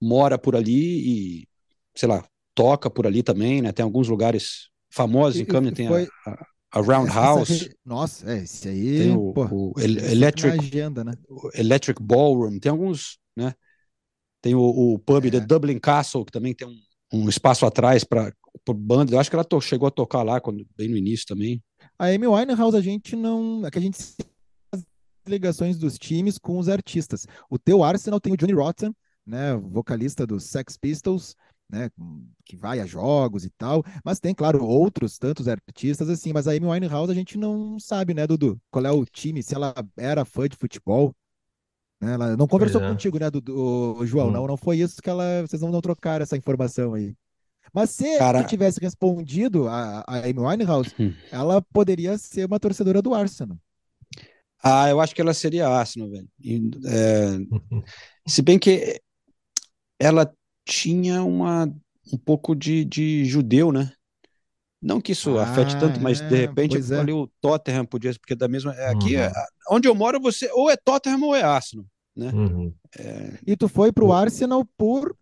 [0.00, 1.48] mora por ali e
[1.94, 2.24] sei lá
[2.54, 3.72] toca por ali também, né?
[3.72, 6.08] Tem alguns lugares famosos em Camden, tem foi...
[6.26, 7.74] a, a Roundhouse.
[7.84, 8.98] Nossa, é, esse aí.
[8.98, 11.12] Tem o, pô, o Electric, agenda, né?
[11.54, 13.54] Electric Ballroom, tem alguns, né?
[14.42, 15.30] Tem o, o pub é.
[15.30, 16.76] The Dublin Castle, que também tem um,
[17.12, 18.32] um espaço atrás para
[18.74, 19.14] banda.
[19.14, 21.62] Eu acho que ela to, chegou a tocar lá quando, bem no início também.
[21.98, 23.64] A Amy Winehouse, a gente não.
[23.66, 23.98] É que a gente
[25.30, 27.26] ligações dos times com os artistas.
[27.48, 28.94] O teu Arsenal tem o Johnny Rotten,
[29.26, 29.54] né?
[29.56, 31.34] Vocalista dos Sex Pistols
[31.70, 31.88] né,
[32.44, 36.52] que vai a jogos e tal, mas tem, claro, outros tantos artistas assim, mas a
[36.52, 40.24] Amy Winehouse a gente não sabe, né, Dudu, qual é o time, se ela era
[40.24, 41.14] fã de futebol,
[42.00, 42.88] né, ela não conversou é.
[42.88, 44.32] contigo, né, Dudu, João, hum.
[44.32, 47.14] não, não foi isso que ela, vocês não, não trocaram essa informação aí.
[47.72, 48.42] Mas se Cara...
[48.42, 51.12] tivesse respondido a, a Amy Winehouse, hum.
[51.30, 53.56] ela poderia ser uma torcedora do Arsenal.
[54.62, 56.28] Ah, eu acho que ela seria Arsenal, velho.
[56.42, 57.38] E, é...
[58.26, 59.00] se bem que
[59.98, 60.30] ela
[60.64, 61.66] tinha uma,
[62.12, 63.92] um pouco de, de judeu, né?
[64.82, 66.98] Não que isso ah, afete tanto, mas de é, repente é.
[66.98, 68.74] ali o Tottenham podia, porque da mesma.
[68.74, 69.30] É, aqui, uhum.
[69.72, 71.84] onde eu moro, você ou é Tottenham ou é Arsenal,
[72.16, 72.30] né?
[72.32, 72.72] Uhum.
[72.98, 73.38] É...
[73.46, 75.14] E tu foi pro Arsenal por.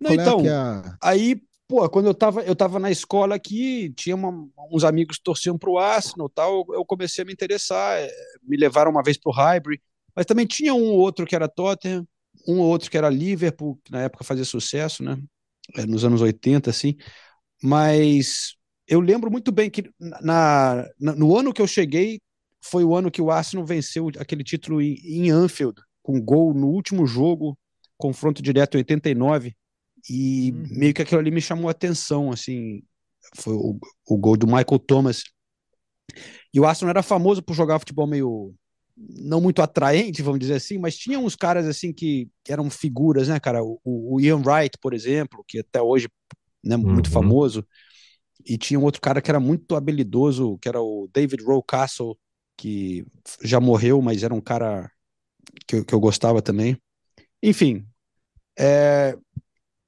[0.00, 0.96] Não, é então, a...
[1.02, 5.24] aí, pô, quando eu tava, eu tava na escola aqui, tinha uma, uns amigos que
[5.24, 7.98] torciam pro Arsenal tal, eu comecei a me interessar,
[8.42, 9.80] me levaram uma vez pro Highbury,
[10.14, 12.06] mas também tinha um ou outro que era Tottenham,
[12.46, 15.18] um ou outro que era Liverpool, que na época fazia sucesso, né?
[15.76, 16.96] É, nos anos 80, assim.
[17.62, 18.54] Mas
[18.86, 22.20] eu lembro muito bem que na, na, no ano que eu cheguei
[22.62, 26.68] foi o ano que o Arsenal venceu aquele título em, em Anfield, com gol no
[26.68, 27.58] último jogo,
[27.96, 29.56] confronto direto em 89,
[30.08, 30.78] e uhum.
[30.78, 32.82] meio que aquilo ali me chamou a atenção, assim,
[33.36, 35.24] foi o, o gol do Michael Thomas.
[36.52, 38.54] E o Arsenal era famoso por jogar futebol meio
[38.96, 43.40] não muito atraente, vamos dizer assim, mas tinha uns caras assim que, eram figuras, né,
[43.40, 43.62] cara?
[43.62, 46.08] O, o, Ian Wright, por exemplo, que até hoje
[46.62, 47.12] né, muito uhum.
[47.12, 47.66] famoso,
[48.46, 52.16] e tinha um outro cara que era muito habilidoso, que era o David Rowcastle,
[52.56, 53.04] que
[53.42, 54.90] já morreu, mas era um cara
[55.66, 56.76] que, eu, que eu gostava também.
[57.42, 57.84] Enfim,
[58.58, 59.16] é,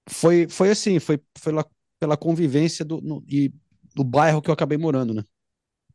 [0.09, 1.64] foi, foi assim, foi, foi lá
[2.01, 3.53] pela convivência do, no, e
[3.95, 5.23] do bairro que eu acabei morando, né?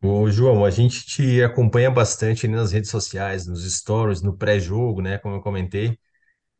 [0.03, 5.17] Ô, João, a gente te acompanha bastante nas redes sociais, nos stories, no pré-jogo, né,
[5.19, 5.97] como eu comentei.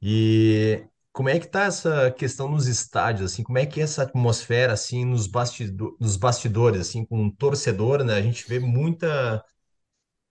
[0.02, 4.04] E como é que tá essa questão nos estádios, assim, como é que é essa
[4.04, 9.44] atmosfera, assim, nos bastido nos bastidores, assim, com um torcedor, né, a gente vê muita,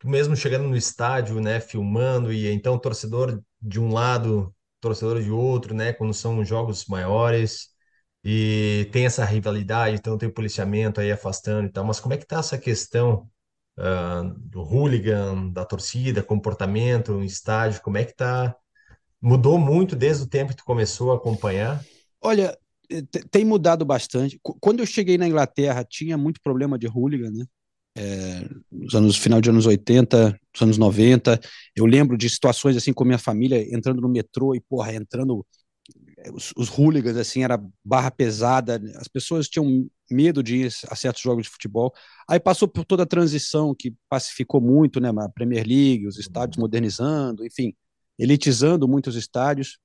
[0.04, 5.74] mesmo chegando no estádio, né, filmando, e então torcedor de um lado, torcedor de outro,
[5.74, 7.68] né, quando são jogos maiores,
[8.24, 12.18] e tem essa rivalidade, então tem o policiamento aí afastando e tal, mas como é
[12.18, 13.28] que tá essa questão
[13.78, 18.54] uh, do hooligan, da torcida, comportamento, no estádio, como é que tá?
[19.20, 21.82] Mudou muito desde o tempo que tu começou a acompanhar?
[22.20, 22.56] Olha,
[22.90, 24.38] eh, tem mudado bastante.
[24.42, 27.44] Quando eu cheguei na Inglaterra, tinha muito problema de hooligan, né?
[28.02, 31.38] É, nos anos final de anos 80, nos anos 90,
[31.76, 35.44] eu lembro de situações assim com minha família entrando no metrô e porra, entrando
[36.32, 41.22] os, os hooligans, assim, era barra pesada, as pessoas tinham medo de ir a certos
[41.22, 41.92] jogos de futebol.
[42.28, 46.58] Aí passou por toda a transição que pacificou muito, né, a Premier League, os estádios
[46.58, 47.74] modernizando, enfim,
[48.18, 49.78] elitizando muitos estádios.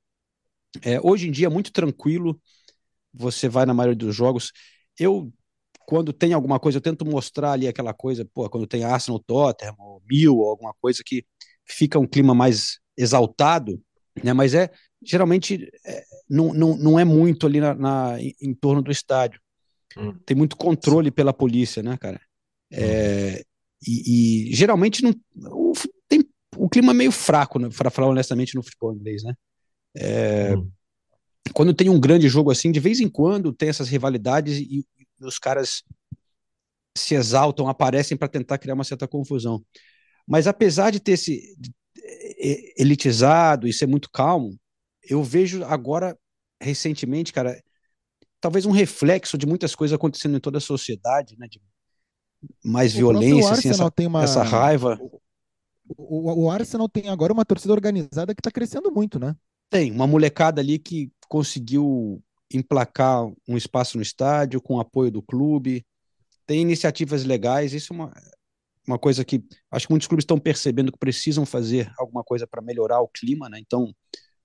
[0.81, 2.39] É, hoje em dia, muito tranquilo,
[3.13, 4.51] você vai na maioria dos jogos.
[4.99, 5.31] Eu,
[5.85, 9.75] quando tem alguma coisa, eu tento mostrar ali aquela coisa, pô, quando tem Arsenal, Tottenham,
[9.77, 11.25] ou Mil, ou alguma coisa que
[11.65, 13.81] fica um clima mais exaltado,
[14.23, 14.71] né, mas é
[15.03, 19.39] geralmente é, não, não, não é muito ali na, na em, torno do estádio.
[19.97, 20.13] Hum.
[20.25, 22.19] Tem muito controle pela polícia, né, cara?
[22.71, 23.43] É, hum.
[23.87, 25.13] e, e, geralmente não,
[25.51, 25.73] o,
[26.07, 26.25] tem
[26.57, 29.33] o clima é meio fraco, né, para falar honestamente, no futebol inglês, né?
[29.95, 30.69] É, hum.
[31.53, 34.85] Quando tem um grande jogo assim, de vez em quando tem essas rivalidades e
[35.19, 35.83] os caras
[36.97, 39.63] se exaltam, aparecem para tentar criar uma certa confusão.
[40.27, 41.55] Mas apesar de ter se
[42.77, 44.57] elitizado e ser muito calmo,
[45.07, 46.17] eu vejo agora,
[46.61, 47.61] recentemente, cara,
[48.39, 51.47] talvez um reflexo de muitas coisas acontecendo em toda a sociedade, né?
[51.47, 51.61] De
[52.63, 54.23] mais o violência, assim, essa, uma...
[54.23, 54.99] essa raiva.
[55.01, 55.21] O,
[55.97, 59.35] o, o, Arsenal tem agora uma torcida organizada que está crescendo muito, né?
[59.69, 65.85] Tem, uma molecada ali que conseguiu emplacar um espaço no estádio com apoio do clube.
[66.45, 68.13] Tem iniciativas legais, isso é uma,
[68.87, 72.61] uma coisa que acho que muitos clubes estão percebendo que precisam fazer alguma coisa para
[72.61, 73.59] melhorar o clima, né?
[73.59, 73.93] Então,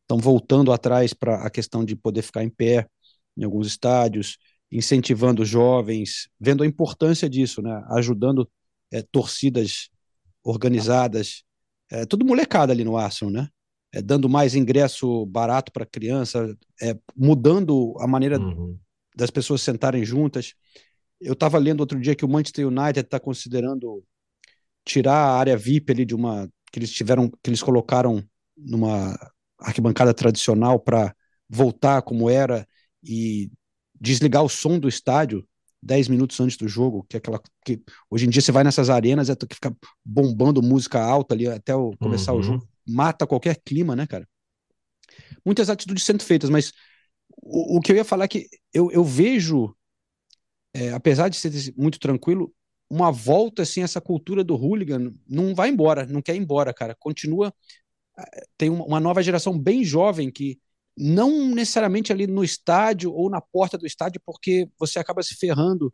[0.03, 2.89] estão voltando atrás para a questão de poder ficar em pé
[3.37, 4.39] em alguns estádios,
[4.71, 7.85] incentivando jovens, vendo a importância disso, né?
[7.91, 8.51] Ajudando
[8.91, 9.89] é, torcidas
[10.43, 11.45] organizadas,
[11.91, 13.49] é, tudo molecada ali no Arsenal, né?
[13.93, 18.79] É, dando mais ingresso barato para criança, é, mudando a maneira uhum.
[19.17, 20.55] das pessoas sentarem juntas.
[21.21, 24.05] Eu estava lendo outro dia que o Manchester United está considerando
[24.85, 28.23] tirar a área VIP ali de uma que eles tiveram, que eles colocaram
[28.57, 29.19] numa
[29.59, 31.15] arquibancada tradicional para
[31.49, 32.67] voltar como era
[33.03, 33.51] e
[34.01, 35.45] desligar o som do estádio
[35.83, 38.91] 10 minutos antes do jogo, que é aquela que hoje em dia você vai nessas
[38.91, 39.75] arenas, é que fica
[40.05, 42.39] bombando música alta ali até o, começar uhum.
[42.39, 44.29] o jogo, mata qualquer clima, né, cara?
[45.45, 46.73] Muitas atitudes sendo feitas, mas
[47.43, 49.75] o, o que eu ia falar é que eu, eu vejo,
[50.75, 52.55] é, apesar de ser muito tranquilo,
[52.89, 56.95] uma volta assim essa cultura do hooligan não vai embora, não quer ir embora, cara.
[56.99, 57.55] Continua
[58.19, 60.59] é, tem uma nova geração bem jovem que
[60.97, 65.93] não necessariamente ali no estádio ou na porta do estádio, porque você acaba se ferrando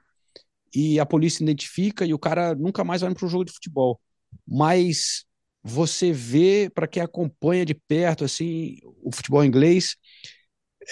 [0.74, 4.00] e a polícia identifica e o cara nunca mais vai para o jogo de futebol.
[4.46, 5.25] Mas
[5.66, 9.96] você vê, para quem acompanha de perto assim o futebol inglês,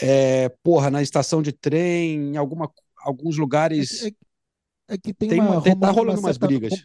[0.02, 4.02] é, porra, na estação de trem, em alguma, alguns lugares.
[4.02, 4.12] É, é,
[4.94, 6.84] é que tem, tem uma, uma tá rolando uma umas brigas.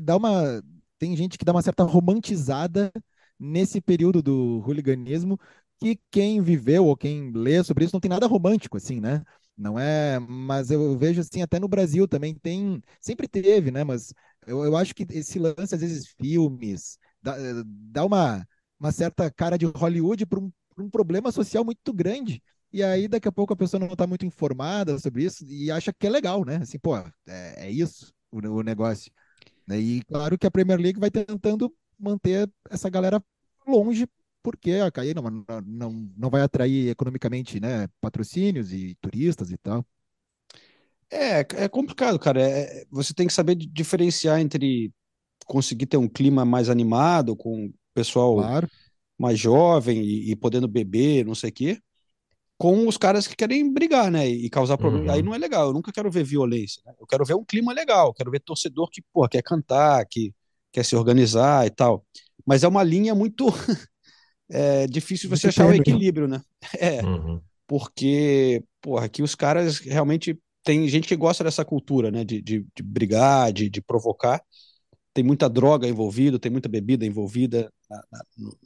[0.00, 0.62] dá uma,
[0.98, 2.90] tem gente que dá uma certa romantizada
[3.38, 5.38] nesse período do hooliganismo
[5.78, 9.22] que quem viveu ou quem lê sobre isso não tem nada romântico, assim, né?
[9.56, 13.84] Não é, mas eu vejo assim, até no Brasil também tem, sempre teve, né?
[13.84, 14.12] Mas
[14.46, 17.34] eu, eu acho que esse lance, às vezes, filmes, dá,
[17.66, 18.46] dá uma,
[18.78, 22.42] uma certa cara de Hollywood para um, um problema social muito grande.
[22.72, 25.92] E aí, daqui a pouco, a pessoa não está muito informada sobre isso e acha
[25.92, 26.56] que é legal, né?
[26.56, 27.12] Assim, pô, é,
[27.66, 29.10] é isso o, o negócio.
[29.68, 33.22] E claro que a Premier League vai tentando manter essa galera
[33.66, 34.06] longe
[34.42, 39.84] porque a Caí não, não, não vai atrair economicamente né, patrocínios e turistas e tal.
[41.10, 42.40] É, é complicado, cara.
[42.40, 44.92] É, você tem que saber diferenciar entre
[45.46, 48.68] conseguir ter um clima mais animado, com o pessoal claro.
[49.18, 51.78] mais jovem e, e, podendo beber, não sei o quê,
[52.58, 54.26] com os caras que querem brigar, né?
[54.26, 55.06] E causar problema.
[55.06, 55.12] Uhum.
[55.12, 55.68] Aí não é legal.
[55.68, 56.82] Eu nunca quero ver violência.
[56.84, 56.94] Né?
[56.98, 58.12] Eu quero ver um clima legal.
[58.14, 60.34] Quero ver torcedor que, pô, quer cantar, que
[60.72, 62.04] quer se organizar e tal.
[62.44, 63.46] Mas é uma linha muito
[64.50, 66.42] é difícil você achar o equilíbrio, né?
[66.78, 67.40] É, uhum.
[67.66, 72.24] porque, porra, aqui os caras realmente tem gente que gosta dessa cultura, né?
[72.24, 74.42] De, de, de brigar, de, de provocar.
[75.14, 78.02] Tem muita droga envolvida, tem muita bebida envolvida na,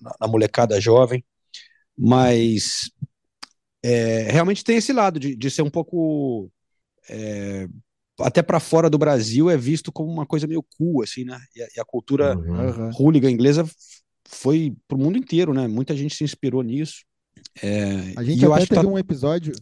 [0.01, 1.23] na, na molecada jovem,
[1.97, 2.91] mas
[3.83, 6.51] é, realmente tem esse lado de, de ser um pouco
[7.07, 7.69] é,
[8.19, 11.39] até para fora do Brasil é visto como uma coisa meio cool, assim, né?
[11.55, 12.91] E a, e a cultura uhum.
[12.99, 13.69] hooligan inglesa
[14.27, 15.69] foi pro mundo inteiro, né?
[15.69, 17.05] Muita gente se inspirou nisso.
[17.63, 18.87] É, a gente até teve tá...
[18.87, 19.53] um episódio.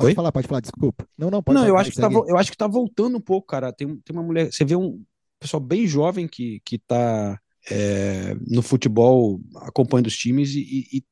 [0.00, 0.14] Pode Oi?
[0.14, 1.06] falar, pode falar, desculpa.
[1.16, 3.20] Não, não, pode Não, falar, eu acho, que tá, eu acho que tá voltando um
[3.20, 3.70] pouco, cara.
[3.70, 4.50] Tem, tem uma mulher.
[4.50, 5.04] Você vê um
[5.38, 7.38] pessoal bem jovem que, que tá
[7.70, 11.04] é, no futebol acompanhando os times e, e, e,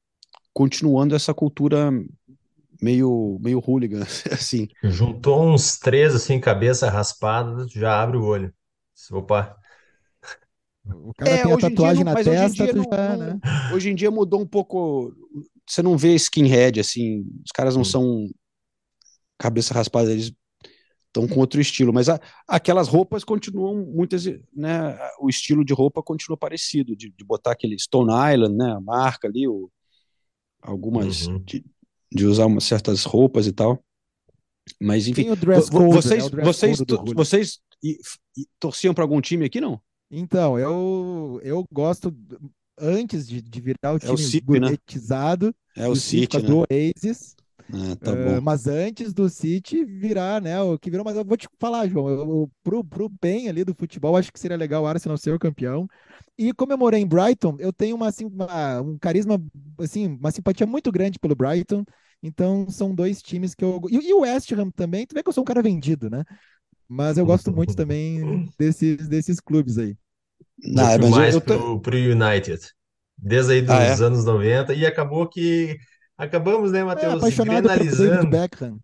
[0.55, 1.91] continuando essa cultura
[2.81, 4.01] meio, meio hooligan,
[4.33, 4.69] assim.
[4.83, 8.55] Juntou uns três, assim, cabeça raspada, já abre o olho.
[9.13, 9.55] Opa,
[10.87, 13.41] o cara é, tem a tatuagem na testa, hoje em, já, não, né?
[13.75, 15.13] hoje em dia mudou um pouco.
[15.67, 17.85] Você não vê skinhead assim, os caras não hum.
[17.85, 18.29] são
[19.39, 20.33] cabeça raspada, eles
[21.07, 24.99] estão com outro estilo, mas a, aquelas roupas continuam muitas, né?
[25.21, 28.73] O estilo de roupa continua parecido, de, de botar aquele Stone Island, né?
[28.73, 29.71] A marca ali, o,
[30.61, 31.39] algumas uhum.
[31.41, 31.65] de,
[32.13, 33.83] de, usar umas certas roupas e tal.
[34.81, 36.45] Mas enfim, code, vocês, né?
[36.45, 36.79] vocês,
[37.15, 37.99] vocês e,
[38.37, 39.81] e, torciam para algum time aqui não?
[40.11, 42.15] Então, eu, eu gosto,
[42.79, 44.79] antes de, de virar o time é o City, né?
[45.77, 46.43] é o City, né?
[46.43, 47.35] do Oasis,
[47.73, 51.37] ah, tá uh, mas antes do City virar, né, o que virou, mas eu vou
[51.37, 54.87] te falar, João, eu, pro, pro bem ali do futebol, acho que seria legal o
[54.87, 55.87] Arsenal ser o campeão,
[56.37, 59.43] e como eu morei em Brighton, eu tenho uma, assim, uma, um carisma,
[59.79, 61.85] assim, uma simpatia muito grande pelo Brighton,
[62.23, 63.81] então são dois times que eu...
[63.91, 66.25] E, e o West Ham também, tu vê que eu sou um cara vendido, né?
[66.89, 69.95] Mas eu gosto muito também desses, desses clubes aí.
[70.59, 72.61] Não, eu mais eu, pro, pro United.
[73.17, 73.93] Desde aí dos ah, é?
[74.05, 75.77] anos 90 e acabou que
[76.19, 78.79] acabamos, né, Matheus, é, apaixonado grenalizando, Beckham.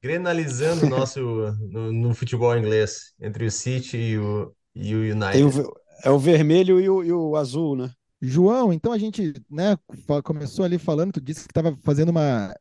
[0.00, 1.20] grenalizando o nosso
[1.60, 5.60] no, no, futebol inglês entre o City e o, e o United.
[5.60, 7.92] O, é o vermelho e o, e o azul, né?
[8.24, 9.76] João, então a gente né,
[10.22, 12.54] começou ali falando, tu disse que estava fazendo uma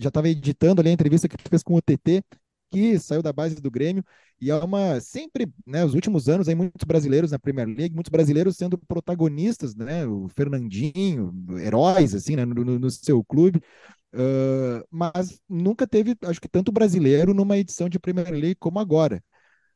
[0.00, 2.22] já estava editando ali a entrevista que tu fez com o TT,
[2.70, 4.04] que saiu da base do Grêmio,
[4.40, 8.10] e é uma sempre, né, os últimos anos aí muitos brasileiros na Premier League, muitos
[8.10, 13.62] brasileiros sendo protagonistas, né, o Fernandinho, heróis assim, né, no, no seu clube.
[14.12, 19.22] Uh, mas nunca teve, acho que tanto brasileiro numa edição de Premier League como agora.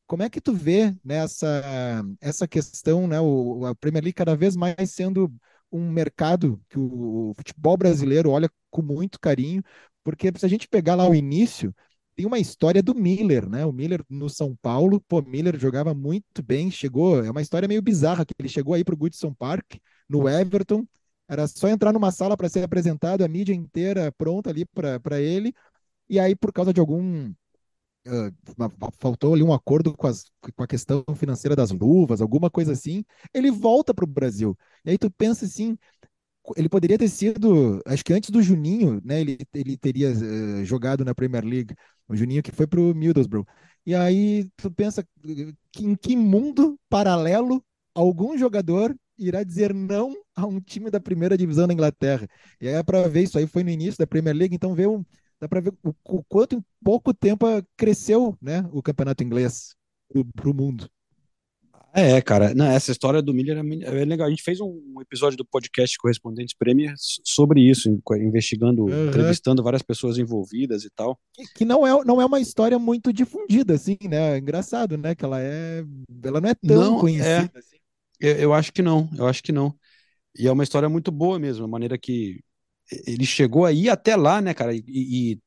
[0.06, 4.36] Como é que tu vê nessa né, essa questão, né, o, a Premier League cada
[4.36, 5.32] vez mais sendo
[5.72, 9.62] um mercado que o, o futebol brasileiro olha com muito carinho,
[10.04, 11.74] porque se a gente pegar lá o início,
[12.16, 13.64] tem uma história do Miller, né?
[13.64, 17.82] O Miller no São Paulo, pô, Miller jogava muito bem, chegou, é uma história meio
[17.82, 19.74] bizarra que ele chegou aí para o Goodson Park,
[20.08, 20.86] no Everton,
[21.28, 25.52] era só entrar numa sala para ser apresentado, a mídia inteira pronta ali para ele,
[26.08, 27.30] e aí por causa de algum
[28.06, 30.24] uh, faltou ali um acordo com, as,
[30.54, 34.56] com a questão financeira das luvas, alguma coisa assim, ele volta para o Brasil.
[34.84, 35.78] E aí tu pensa assim,
[36.56, 39.20] ele poderia ter sido, acho que antes do Juninho, né?
[39.20, 41.74] Ele, ele teria uh, jogado na Premier League,
[42.08, 43.46] o Juninho que foi para o Middlesbrough.
[43.86, 45.04] E aí tu pensa
[45.72, 51.36] que, em que mundo paralelo algum jogador irá dizer não a um time da primeira
[51.36, 52.28] divisão da Inglaterra.
[52.60, 54.86] E aí é para ver isso aí foi no início da Premier League, então vê
[54.86, 55.04] um,
[55.40, 59.74] dá para ver o, o, quanto em pouco tempo cresceu, né, o campeonato inglês
[60.34, 60.88] para o mundo.
[61.96, 64.26] É, cara, não, essa história do Miller é, é, legal.
[64.26, 69.08] A gente fez um episódio do podcast Correspondentes Premier sobre isso, investigando, uhum.
[69.08, 71.16] entrevistando várias pessoas envolvidas e tal.
[71.32, 74.34] Que, que, não, é, não é uma história muito difundida, assim, né?
[74.34, 75.14] É engraçado, né?
[75.14, 75.84] Que ela é.
[76.24, 77.76] Ela não é tão não, conhecida é, assim.
[78.18, 79.72] Eu, eu acho que não, eu acho que não.
[80.36, 82.40] E é uma história muito boa mesmo, a maneira que
[83.06, 84.74] ele chegou aí até lá, né, cara?
[84.74, 85.38] E, e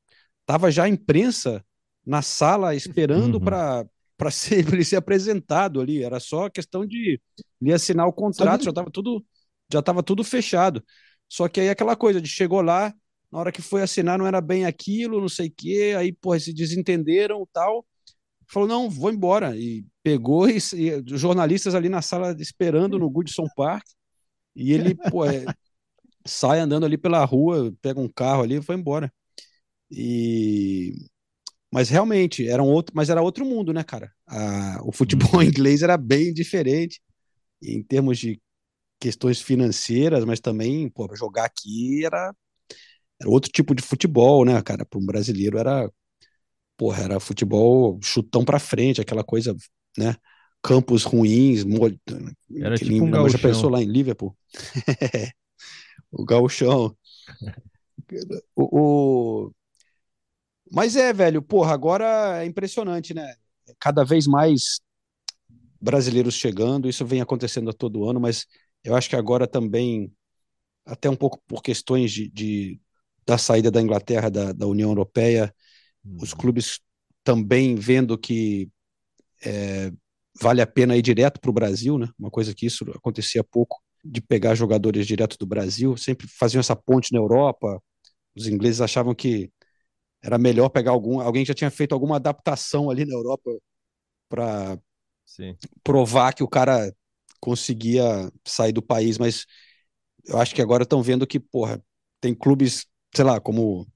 [0.46, 1.62] tava já a imprensa
[2.06, 3.44] na sala esperando uhum.
[3.44, 3.86] para
[4.17, 6.03] para ser, ele ser apresentado ali.
[6.03, 7.21] Era só questão de
[7.62, 9.25] ele assinar o contrato, já estava tudo,
[9.71, 10.84] já tava tudo fechado.
[11.30, 12.93] Só que aí aquela coisa de chegou lá,
[13.32, 16.39] na hora que foi assinar não era bem aquilo, não sei o quê, aí porra,
[16.39, 17.86] se desentenderam tal.
[18.49, 19.56] Falou, não, vou embora.
[19.58, 23.84] E pegou e, e jornalistas ali na sala esperando no Goodson Park.
[24.56, 25.45] E ele, pô, é,
[26.25, 29.12] sai andando ali pela rua, pega um carro ali e foi embora.
[29.91, 30.93] E
[31.78, 34.12] mas realmente, era um outro, mas era outro mundo, né, cara?
[34.26, 35.44] A, o futebol uhum.
[35.46, 37.00] inglês era bem diferente
[37.62, 38.42] em termos de
[39.00, 42.34] questões financeiras, mas também, pô, jogar aqui era,
[43.22, 44.88] era outro tipo de futebol, né, cara?
[44.88, 45.88] Para um brasileiro era,
[46.76, 49.56] porra, era futebol chutão para frente, aquela coisa,
[49.96, 50.16] né?
[50.63, 52.02] Campos ruins, molho,
[52.56, 54.36] era tipo um já pensou lá em Liverpool.
[56.12, 56.98] o gauchão.
[58.56, 59.52] o, o
[60.71, 63.36] mas é, velho, porra, agora é impressionante, né?
[63.80, 64.80] Cada vez mais
[65.80, 68.45] brasileiros chegando, isso vem acontecendo a todo ano, mas
[68.84, 70.12] eu acho que agora também,
[70.86, 72.80] até um pouco por questões de, de
[73.25, 75.53] da saída da Inglaterra da, da União Europeia,
[76.03, 76.17] uhum.
[76.21, 76.80] os clubes
[77.23, 78.69] também vendo que
[79.45, 79.91] é,
[80.41, 82.08] vale a pena ir direto para o Brasil, né?
[82.17, 86.75] Uma coisa que isso acontecia pouco, de pegar jogadores direto do Brasil, sempre faziam essa
[86.75, 87.82] ponte na Europa.
[88.36, 89.51] Os ingleses achavam que
[90.28, 93.50] era melhor pegar algum, alguém que já tinha feito alguma adaptação ali na Europa
[94.28, 94.78] para
[95.82, 96.94] provar que o cara
[97.40, 99.45] conseguia sair do país, mas
[100.26, 101.82] eu acho que agora estão vendo que, porra,
[102.20, 102.86] tem clubes,
[103.16, 103.88] sei lá, como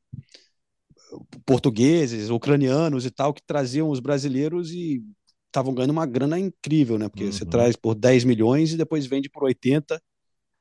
[1.46, 5.04] portugueses, ucranianos e tal, que traziam os brasileiros e
[5.48, 7.10] estavam ganhando uma grana incrível, né?
[7.10, 7.32] Porque uhum.
[7.34, 10.02] você traz por 10 milhões e depois vende por 80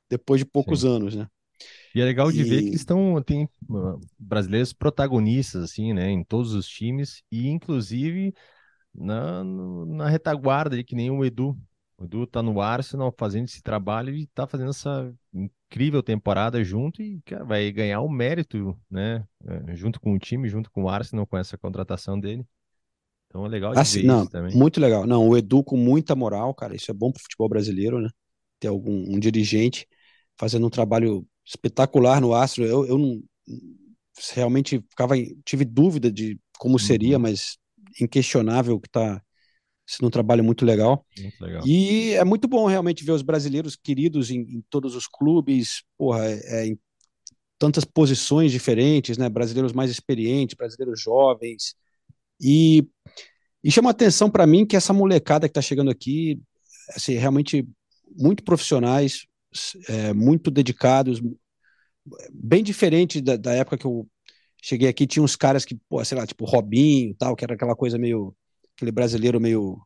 [0.08, 0.88] depois de poucos Sim.
[0.88, 1.28] anos, né?
[1.94, 2.44] E é legal de e...
[2.44, 7.48] ver que eles estão, tem uh, brasileiros protagonistas, assim, né, em todos os times, e
[7.48, 8.32] inclusive
[8.94, 11.56] na, na retaguarda, ali, que nem o Edu.
[11.98, 17.02] O Edu tá no Arsenal fazendo esse trabalho e tá fazendo essa incrível temporada junto
[17.02, 20.88] e cara, vai ganhar o mérito, né, eh, junto com o time, junto com o
[20.88, 22.44] Arsenal, com essa contratação dele.
[23.26, 24.56] Então é legal de assim, ver não, isso também.
[24.56, 25.06] Muito legal.
[25.06, 28.08] Não, o Edu com muita moral, cara, isso é bom pro futebol brasileiro, né?
[28.58, 29.86] Ter algum um dirigente
[30.36, 32.64] fazendo um trabalho espetacular no Astro.
[32.64, 33.20] Eu, eu não
[34.32, 37.22] realmente ficava tive dúvida de como seria, uhum.
[37.22, 37.58] mas
[38.00, 39.20] inquestionável que está
[39.86, 41.04] sendo um trabalho muito legal.
[41.18, 41.66] muito legal.
[41.66, 46.26] E é muito bom realmente ver os brasileiros queridos em, em todos os clubes, porra,
[46.26, 46.78] é, é, em
[47.58, 49.28] tantas posições diferentes, né?
[49.28, 51.74] Brasileiros mais experientes, brasileiros jovens.
[52.40, 52.86] E,
[53.64, 56.40] e chama atenção para mim que essa molecada que está chegando aqui,
[56.94, 57.66] assim, realmente
[58.16, 59.26] muito profissionais,
[59.88, 61.20] é, muito dedicados,
[62.32, 64.06] bem diferente da, da, época que eu
[64.62, 67.74] cheguei aqui, tinha uns caras que, pô, sei lá, tipo Robinho tal, que era aquela
[67.74, 68.34] coisa meio,
[68.76, 69.80] aquele brasileiro meio,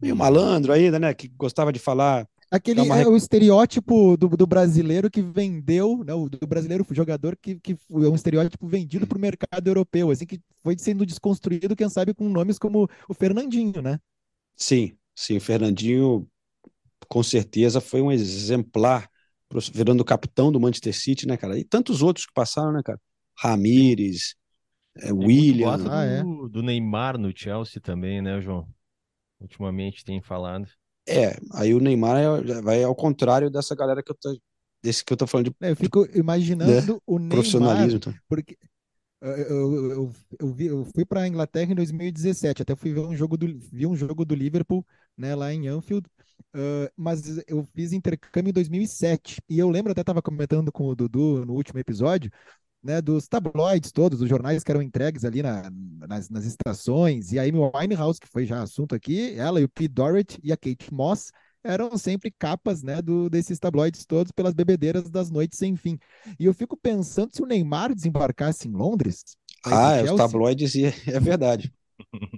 [0.00, 3.00] meio malandro ainda, né, que gostava de falar Aquele uma...
[3.00, 7.72] é o estereótipo do, do brasileiro que vendeu, né, o do brasileiro jogador que, que
[7.72, 12.12] é um estereótipo vendido para o mercado europeu, assim, que foi sendo desconstruído, quem sabe,
[12.12, 13.98] com nomes como o Fernandinho, né?
[14.54, 16.28] Sim, sim, o Fernandinho
[17.08, 19.08] com certeza foi um exemplar,
[19.72, 21.58] virando capitão do Manchester City, né, cara?
[21.58, 23.00] E tantos outros que passaram, né, cara?
[23.36, 24.34] Ramires,
[24.96, 25.78] é, William.
[25.78, 26.22] Do, ah, é.
[26.22, 28.66] do Neymar no Chelsea também, né, João?
[29.40, 30.66] Ultimamente tem falado.
[31.06, 34.38] É, aí o Neymar é, vai ao contrário dessa galera que eu tô,
[34.82, 35.56] desse que eu tô falando de.
[35.60, 36.98] É, eu fico imaginando né?
[37.06, 37.96] o Neymar, profissionalismo.
[37.96, 38.14] Então.
[38.28, 38.56] Porque
[39.20, 43.00] eu, eu, eu, eu, vi, eu fui para a Inglaterra em 2017, até fui ver
[43.00, 44.84] um jogo do, vi um jogo do Liverpool,
[45.16, 46.06] né, lá em Anfield,
[46.54, 50.94] uh, mas eu fiz intercâmbio em 2007 e eu lembro até estava comentando com o
[50.94, 52.30] Dudu no último episódio
[52.82, 55.70] né, dos tabloides todos, os jornais que eram entregues ali na,
[56.08, 59.68] nas, nas, estações, e a Amy Winehouse, que foi já assunto aqui, ela e o
[59.68, 61.30] Pete Dorrit e a Kate Moss
[61.64, 65.96] eram sempre capas né, do, desses tabloides todos pelas bebedeiras das noites sem fim.
[66.38, 69.22] E eu fico pensando se o Neymar desembarcasse em Londres.
[69.64, 70.74] Ah, é, os tabloides,
[71.06, 71.72] é verdade.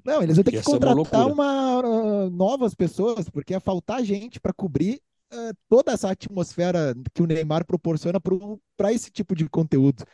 [0.04, 4.38] Não, eles vão ter que contratar uma, uma uh, novas pessoas, porque ia faltar gente
[4.38, 5.00] para cobrir
[5.32, 8.20] uh, toda essa atmosfera que o Neymar proporciona
[8.76, 10.04] para esse tipo de conteúdo.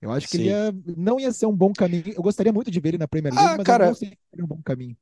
[0.00, 0.42] Eu acho que Sim.
[0.42, 2.12] ele ia, não ia ser um bom caminho.
[2.14, 4.08] Eu gostaria muito de ver ele na Premier League, ah, mas cara, eu não sei
[4.08, 4.96] se seria um bom caminho.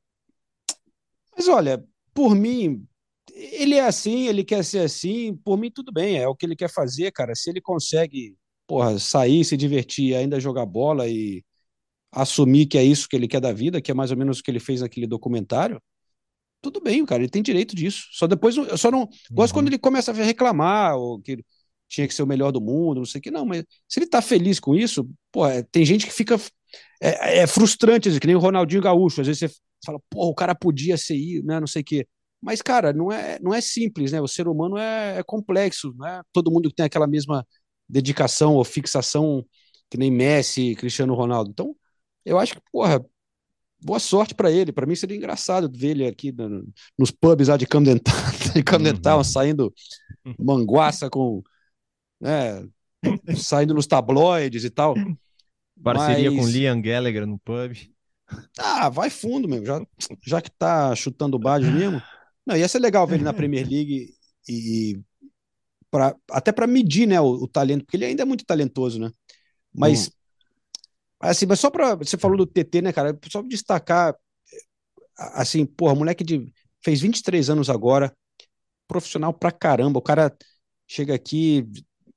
[1.35, 1.83] Mas olha,
[2.13, 2.87] por mim,
[3.33, 6.55] ele é assim, ele quer ser assim, por mim tudo bem, é o que ele
[6.55, 7.35] quer fazer, cara.
[7.35, 8.37] Se ele consegue,
[8.67, 11.43] porra, sair, se divertir, ainda jogar bola e
[12.13, 14.43] assumir que é isso que ele quer da vida, que é mais ou menos o
[14.43, 15.81] que ele fez naquele documentário,
[16.61, 18.07] tudo bem, cara, ele tem direito disso.
[18.13, 19.09] Só depois, eu só não uhum.
[19.31, 21.43] gosto quando ele começa a reclamar ou que
[21.89, 23.29] tinha que ser o melhor do mundo, não sei o que.
[23.29, 26.39] Não, mas se ele tá feliz com isso, pô, é, tem gente que fica.
[27.01, 29.21] É, é frustrante, que nem o Ronaldinho Gaúcho.
[29.21, 31.59] Às vezes você fala, pô, o cara podia ser ir, né?
[31.59, 32.07] Não sei o quê.
[32.41, 34.21] Mas, cara, não é, não é simples, né?
[34.21, 37.45] O ser humano é, é complexo, não é todo mundo que tem aquela mesma
[37.87, 39.45] dedicação ou fixação
[39.89, 41.51] que nem Messi, Cristiano Ronaldo.
[41.51, 41.75] Então,
[42.25, 43.03] eu acho que, porra,
[43.81, 44.71] boa sorte para ele.
[44.71, 46.67] Para mim seria engraçado ver ele aqui no,
[46.97, 47.99] nos pubs lá de Camden
[48.53, 49.23] de Camden uhum.
[49.23, 49.73] saindo
[50.39, 51.41] manguaça com
[52.19, 52.65] né,
[53.35, 54.95] saindo nos tabloides e tal.
[55.81, 56.39] Parceria Mas...
[56.39, 57.73] com Liam Gallagher no pub.
[58.57, 59.65] Ah, vai fundo, meu.
[59.65, 59.85] Já,
[60.25, 62.01] já que tá chutando baixo mesmo.
[62.45, 64.13] Não, ia ser legal ver ele na Premier League
[64.47, 64.99] e,
[65.91, 69.11] pra, até para medir, né, o, o, talento, porque ele ainda é muito talentoso, né?
[69.73, 70.11] Mas hum.
[71.31, 73.17] Assim, mas só para você falou do TT, né, cara?
[73.29, 74.15] Só pra destacar
[75.17, 76.51] assim, porra, moleque de
[76.83, 78.13] fez 23 anos agora,
[78.87, 79.99] profissional pra caramba.
[79.99, 80.35] O cara
[80.87, 81.67] chega aqui,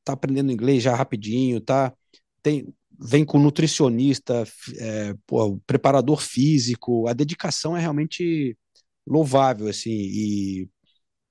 [0.05, 1.93] tá aprendendo inglês já rapidinho, tá?
[2.43, 2.67] Tem,
[2.99, 4.45] vem com nutricionista,
[4.79, 8.57] é, pô, preparador físico, a dedicação é realmente
[9.07, 10.69] louvável, assim, e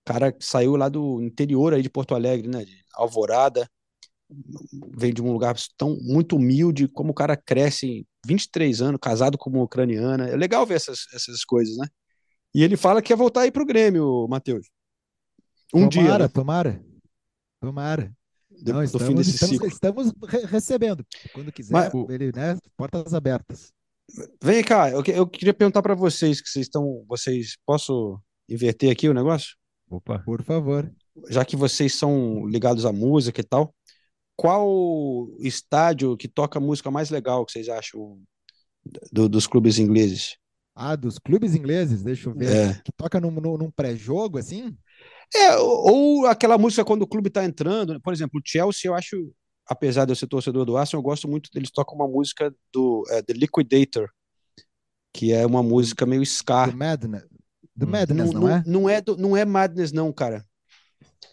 [0.05, 3.69] cara saiu lá do interior aí de Porto Alegre, né, de Alvorada,
[4.97, 9.37] vem de um lugar tão muito humilde, como o cara cresce em 23 anos, casado
[9.37, 11.87] com uma ucraniana, é legal ver essas, essas coisas, né?
[12.53, 14.67] E ele fala que quer voltar aí pro Grêmio, Matheus.
[15.73, 16.19] Um tomara, dia.
[16.19, 16.27] Né?
[16.29, 16.85] Tomara,
[17.59, 18.15] tomara.
[18.49, 19.67] Não, do estamos, fim desse estamos, ciclo.
[19.67, 20.11] Estamos
[20.49, 21.05] recebendo.
[21.33, 22.57] Quando quiser, Mas, ele, né?
[22.77, 23.73] Portas abertas.
[24.41, 27.03] Vem cá, eu, eu queria perguntar para vocês que vocês estão.
[27.07, 27.57] Vocês.
[27.65, 29.55] Posso inverter aqui o negócio?
[29.89, 30.19] Opa.
[30.19, 30.89] Por favor.
[31.29, 33.73] Já que vocês são ligados à música e tal,
[34.35, 38.21] qual estádio que toca a música mais legal que vocês acham
[39.11, 40.37] do, dos clubes ingleses?
[40.75, 42.53] Ah, dos clubes ingleses, deixa eu ver.
[42.53, 42.73] É.
[42.83, 44.77] Que toca num, num pré-jogo, assim?
[45.33, 47.99] É, ou aquela música quando o clube está entrando, né?
[48.03, 49.33] por exemplo, o Chelsea, eu acho,
[49.65, 53.03] apesar de eu ser torcedor do Arsenal, eu gosto muito deles tocam uma música do
[53.09, 54.09] é, The Liquidator,
[55.13, 56.67] que é uma música meio ska.
[56.67, 57.23] The Madness,
[57.77, 58.63] The Madness não, não, é?
[58.65, 60.45] Não é, do, não é Madness não, cara.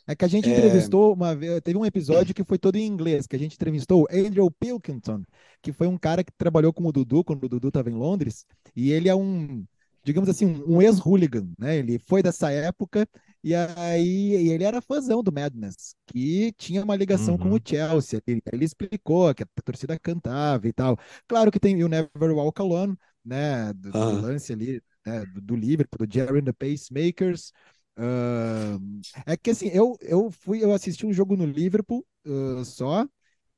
[0.07, 0.53] É que a gente é...
[0.53, 4.03] entrevistou uma vez, teve um episódio que foi todo em inglês, que a gente entrevistou
[4.03, 5.23] o Andrew Pilkington,
[5.61, 8.47] que foi um cara que trabalhou com o Dudu quando o Dudu estava em Londres,
[8.75, 9.65] e ele é um,
[10.05, 11.77] digamos assim, um ex-hooligan, né?
[11.77, 13.09] Ele foi dessa época
[13.43, 17.41] e aí e ele era fãzão do Madness, que tinha uma ligação uhum.
[17.41, 17.59] com o uhum.
[17.65, 18.23] Chelsea.
[18.27, 20.99] Ele, ele, explicou que a torcida cantava e tal.
[21.27, 23.73] Claro que tem o Never Walk Alone, né?
[23.73, 25.25] Do, do lance ali, né?
[25.27, 27.53] do, do Liverpool, do Jerry and the Pacemakers.
[27.97, 28.81] Uh,
[29.27, 33.07] é que assim, eu, eu fui, eu assisti um jogo no Liverpool uh, só,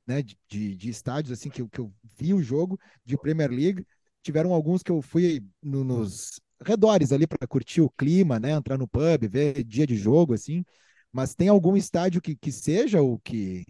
[0.05, 0.21] né?
[0.21, 3.85] De, de, estádios assim que, que eu vi o jogo de Premier League.
[4.21, 8.51] Tiveram alguns que eu fui no, nos redores ali para curtir o clima, né?
[8.51, 10.63] Entrar no pub, ver dia de jogo, assim.
[11.11, 13.65] mas tem algum estádio que, que seja o que,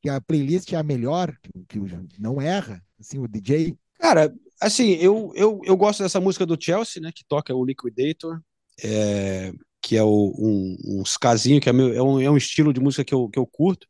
[0.00, 1.78] que a playlist é a melhor, que, que
[2.18, 3.76] não erra, assim, o DJ?
[3.98, 8.40] Cara, assim, eu, eu, eu gosto dessa música do Chelsea, né, que toca o Liquidator,
[8.82, 9.52] é,
[9.82, 12.80] que é o, um, um skazinho, que é, meu, é, um, é um estilo de
[12.80, 13.86] música que eu, que eu curto.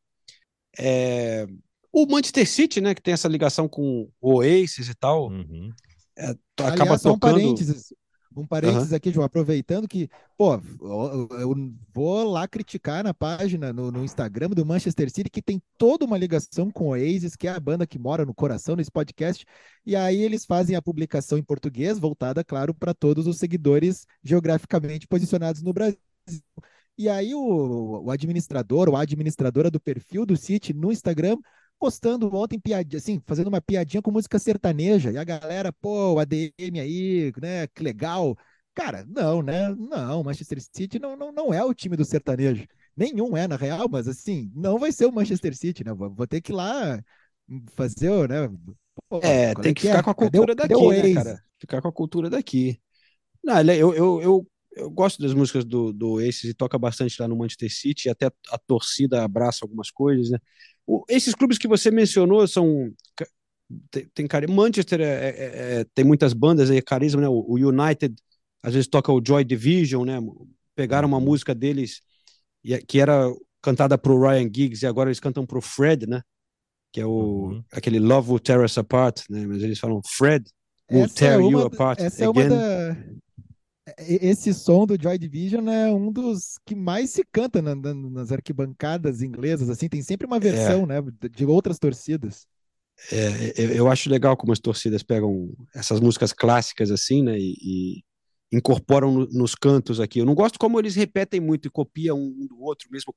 [0.79, 1.47] É,
[1.93, 5.71] o Manchester City, né, que tem essa ligação com o Oasis e tal, uhum.
[6.17, 7.15] é, acaba Aliás, tocando...
[7.15, 7.93] Um parênteses,
[8.41, 8.97] um parênteses uhum.
[8.97, 14.65] aqui, João, aproveitando que, pô, eu vou lá criticar na página, no, no, Instagram do
[14.65, 17.99] Manchester City, que tem toda uma ligação com o Oasis, que é a banda que
[17.99, 19.45] mora no coração desse podcast,
[19.85, 25.07] e aí eles fazem a publicação em português, voltada, claro, para todos os seguidores geograficamente
[25.07, 25.99] posicionados no Brasil.
[26.97, 31.37] E aí o, o administrador ou a administradora do perfil do City no Instagram
[31.83, 36.79] postando ontem piadinha, assim, fazendo uma piadinha com música sertaneja, e a galera, pô, ADM
[36.81, 38.39] aí, né, que legal.
[38.73, 39.69] Cara, não, né?
[39.75, 42.65] Não, Manchester City não, não, não é o time do sertanejo.
[42.97, 45.93] Nenhum é, na real, mas assim, não vai ser o Manchester City, né?
[45.93, 47.03] Vou, vou ter que ir lá
[47.73, 48.49] fazer, né?
[49.09, 50.03] Pô, é, tem é que, ficar é?
[50.05, 51.45] com a cultura cadê, daqui, né, cara?
[51.59, 52.81] Ficar com a cultura daqui.
[53.43, 57.27] Não, eu, eu, eu, eu gosto das músicas do, do Aces e toca bastante lá
[57.27, 60.39] no Manchester City, até a torcida abraça algumas coisas, né?
[60.87, 62.93] O, esses clubes que você mencionou são.
[63.91, 67.29] Tem, tem Manchester é, é, é, tem muitas bandas aí, carisma, né?
[67.29, 68.15] O, o, United
[68.63, 70.19] às vezes toca o Joy Division, né?
[70.75, 71.25] Pegaram uma uhum.
[71.25, 72.03] música deles
[72.87, 76.21] que era cantada pro Ryan Giggs e agora eles cantam pro Fred, né?
[76.93, 77.65] Que é o uhum.
[77.73, 79.47] aquele Love Will Tear Us Apart, né?
[79.47, 80.45] Mas eles falam Fred
[80.91, 82.43] will essa tear é you apart essa again.
[82.43, 82.97] É uma da
[83.99, 88.31] esse som do Joy Division é um dos que mais se canta na, na, nas
[88.31, 90.87] arquibancadas inglesas, assim, tem sempre uma versão, é.
[90.87, 92.47] né, de outras torcidas.
[93.11, 98.05] É, eu acho legal como as torcidas pegam essas músicas clássicas assim, né, e, e
[98.57, 100.21] incorporam no, nos cantos aqui.
[100.21, 103.13] Eu não gosto como eles repetem muito e copiam um do outro, mesmo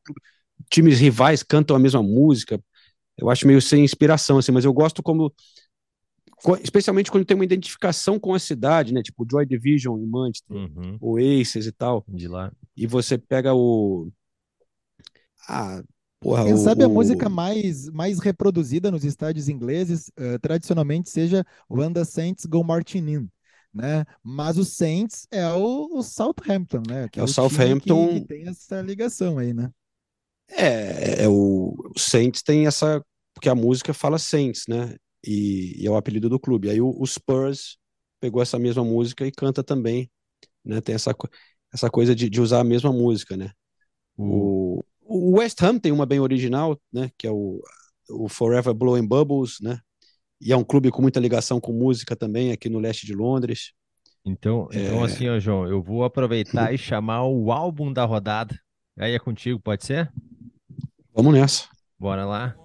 [0.71, 2.59] times rivais cantam a mesma música.
[3.17, 5.31] Eu acho meio sem inspiração assim, mas eu gosto como
[6.61, 9.01] especialmente quando tem uma identificação com a cidade, né?
[9.01, 10.97] Tipo Joy Division em Manchester, uhum.
[11.01, 12.03] Oasis e tal.
[12.07, 12.51] De lá.
[12.75, 14.09] E você pega o.
[15.47, 15.81] Ah,
[16.19, 21.45] porra, Quem o, sabe a música mais, mais reproduzida nos estádios ingleses, uh, tradicionalmente, seja
[21.69, 23.29] When the Saints Go Marching In.
[23.73, 24.05] Né?
[24.23, 27.09] Mas o Saints é o, o Southampton, né?
[27.09, 29.69] Que é, é o, Southampton que, que, tem essa ligação aí, né?
[30.49, 34.95] É, é o, o Saints tem essa porque a música fala Saints, né?
[35.25, 36.69] E, e é o apelido do clube.
[36.69, 37.77] Aí o, o, Spurs
[38.19, 40.09] pegou essa mesma música e canta também,
[40.63, 40.81] né?
[40.81, 41.15] Tem essa,
[41.73, 43.51] essa coisa de, de usar a mesma música, né?
[44.17, 47.09] O, o West Ham tem uma bem original, né?
[47.17, 47.61] Que é o,
[48.09, 49.79] o Forever Blowing Bubbles, né?
[50.39, 53.73] E é um clube com muita ligação com música também aqui no leste de Londres.
[54.25, 54.85] Então, é...
[54.85, 58.57] então assim, ó, João, eu vou aproveitar e chamar o álbum da rodada.
[58.97, 60.11] Aí é contigo, pode ser?
[61.13, 61.67] Vamos nessa.
[61.99, 62.55] Bora lá.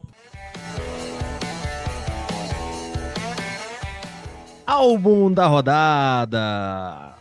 [4.71, 7.13] Álbum da rodada.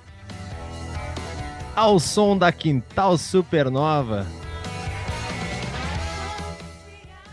[1.75, 4.27] Ao som da Quintal Supernova.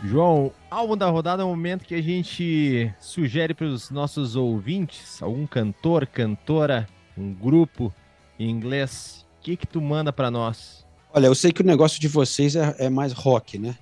[0.02, 5.22] João, álbum da rodada é um momento que a gente sugere para os nossos ouvintes,
[5.22, 7.92] algum cantor, cantora, um grupo
[8.38, 9.26] em inglês.
[9.38, 10.86] O que que tu manda para nós?
[11.12, 13.76] Olha, eu sei que o negócio de vocês é, é mais rock, né?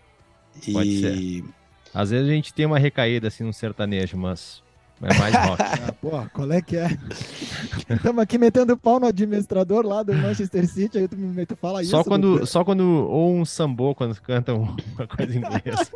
[0.67, 0.73] E...
[0.73, 1.45] Pode ser.
[1.95, 4.64] Às vezes a gente tem uma recaída assim no sertanejo, mas
[5.03, 5.63] é mais rock.
[5.87, 6.89] Ah, porra, qual é que é?
[7.91, 11.83] Estamos aqui metendo pau no administrador lá do Manchester City, aí tu me tu fala
[11.83, 11.91] isso.
[11.91, 15.93] Só quando, só quando, ou um sambô, quando cantam uma coisa em inglês.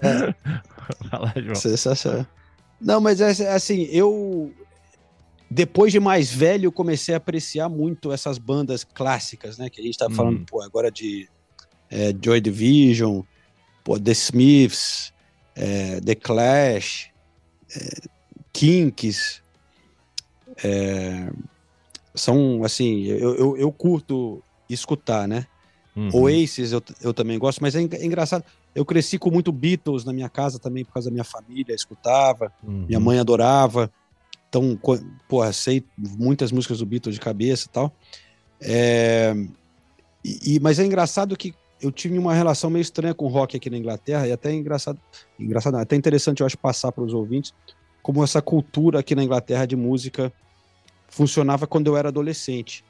[0.00, 0.34] É.
[1.10, 1.54] Fala, João.
[1.54, 2.26] Sensacional.
[2.80, 4.52] Não, mas é assim, eu
[5.50, 9.70] depois de mais velho, comecei a apreciar muito essas bandas clássicas, né?
[9.70, 10.44] Que a gente tá falando, hum.
[10.44, 11.28] pô, agora de
[11.90, 13.22] é, Joy Division,
[13.84, 15.12] pô, The Smiths,
[15.54, 17.10] é, The Clash,
[18.52, 19.42] kinks,
[20.62, 21.30] é,
[22.14, 25.46] são assim, eu, eu, eu, curto escutar, né?
[25.96, 26.10] Uhum.
[26.12, 28.44] Oasis eu, eu também gosto, mas é, é, engraçado.
[28.74, 32.52] Eu cresci com muito Beatles na minha casa também, por causa da minha família, escutava,
[32.62, 32.84] uhum.
[32.88, 33.90] minha mãe adorava.
[34.48, 34.78] Então,
[35.28, 37.92] porra, sei muitas músicas do Beatles de cabeça e tal.
[38.60, 39.34] É,
[40.24, 43.68] e, mas é engraçado que eu tive uma relação meio estranha com o rock aqui
[43.68, 44.98] na Inglaterra, e até engraçado,
[45.38, 47.52] engraçado até interessante, eu acho, passar para os ouvintes,
[48.02, 50.32] como essa cultura aqui na Inglaterra de música
[51.08, 52.84] funcionava quando eu era adolescente.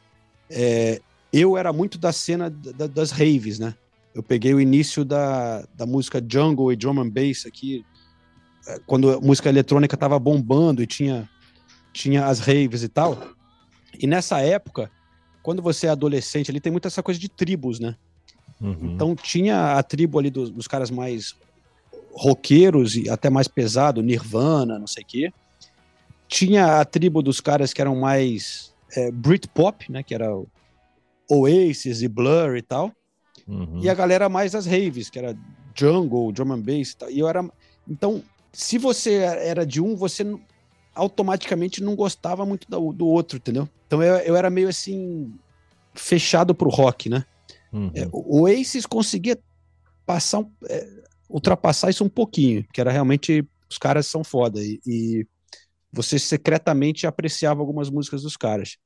[0.50, 1.00] É,
[1.32, 3.74] eu era muito da cena da, das raves, né?
[4.14, 7.84] Eu peguei o início da, da música jungle e drum and bass aqui,
[8.66, 11.28] é, quando a música eletrônica estava bombando e tinha,
[11.92, 13.18] tinha as raves e tal.
[13.98, 14.90] E nessa época,
[15.42, 17.96] quando você é adolescente, ali tem muita essa coisa de tribos, né?
[18.60, 18.94] Uhum.
[18.94, 21.34] Então tinha a tribo ali dos, dos, caras mais
[22.12, 25.32] roqueiros e até mais pesado, Nirvana, não sei o quê.
[26.28, 30.02] Tinha a tribo dos caras que eram mais é, Britpop, né?
[30.02, 30.30] Que era
[31.28, 32.92] Oasis e Blur e tal.
[33.46, 33.80] Uhum.
[33.82, 35.36] E a galera mais as raves, que era
[35.74, 37.10] jungle, drum and bass e tal.
[37.10, 37.44] E eu era...
[37.86, 40.24] Então, se você era de um, você
[40.94, 43.68] automaticamente não gostava muito do, do outro, entendeu?
[43.86, 45.34] Então eu, eu era meio assim,
[45.92, 47.24] fechado pro rock, né?
[47.74, 47.90] Uhum.
[47.94, 49.38] É, o Oasis conseguia
[50.06, 50.86] passar, é,
[51.28, 55.26] ultrapassar isso um pouquinho, que era realmente, os caras são foda, e, e
[55.92, 58.76] você secretamente apreciava algumas músicas dos caras.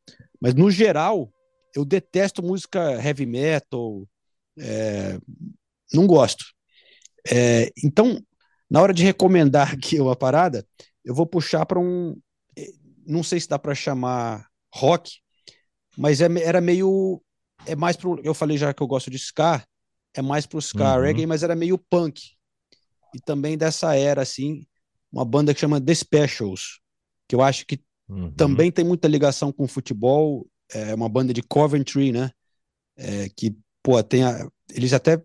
[0.41, 1.31] Mas no geral,
[1.75, 4.09] eu detesto música heavy metal,
[4.59, 5.19] é,
[5.93, 6.45] não gosto.
[7.31, 8.21] É, então,
[8.71, 10.67] na hora de recomendar aqui uma parada,
[11.05, 12.17] eu vou puxar para um.
[12.57, 12.67] É,
[13.07, 15.13] não sei se dá para chamar rock,
[15.97, 17.23] mas é, era meio.
[17.69, 18.21] É mais pro.
[18.23, 19.65] Eu falei já que eu gosto de ska,
[20.15, 21.03] é mais pro ska uhum.
[21.03, 22.33] reggae, mas era meio punk.
[23.15, 24.67] E também dessa era, assim,
[25.13, 26.81] uma banda que chama The Specials,
[27.27, 28.31] que eu acho que uhum.
[28.33, 30.47] também tem muita ligação com futebol.
[30.71, 32.31] É uma banda de Coventry, né?
[32.97, 35.23] É, que, pô, tem a, eles até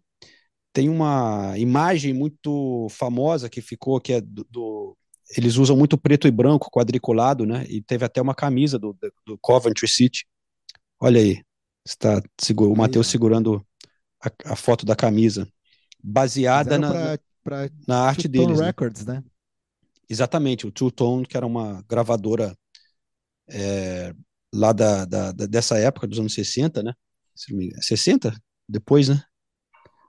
[0.72, 4.98] tem uma imagem muito famosa que ficou, que é do, do,
[5.38, 7.66] eles usam muito preto e branco quadriculado, né?
[7.70, 10.26] E teve até uma camisa do, do Coventry City.
[11.00, 11.44] Olha aí,
[11.86, 12.22] está
[12.58, 13.66] o Matheus segurando
[14.22, 15.48] a, a, foto da camisa,
[16.02, 18.60] baseada na, pra, pra na arte deles.
[18.60, 18.68] Né?
[18.68, 19.24] Records, né?
[20.10, 22.58] Exatamente, o Two Tone, que era uma gravadora
[23.50, 24.14] é,
[24.54, 26.94] lá da, da, dessa época, dos anos 60, né?
[27.82, 28.34] 60?
[28.68, 29.24] Depois, né?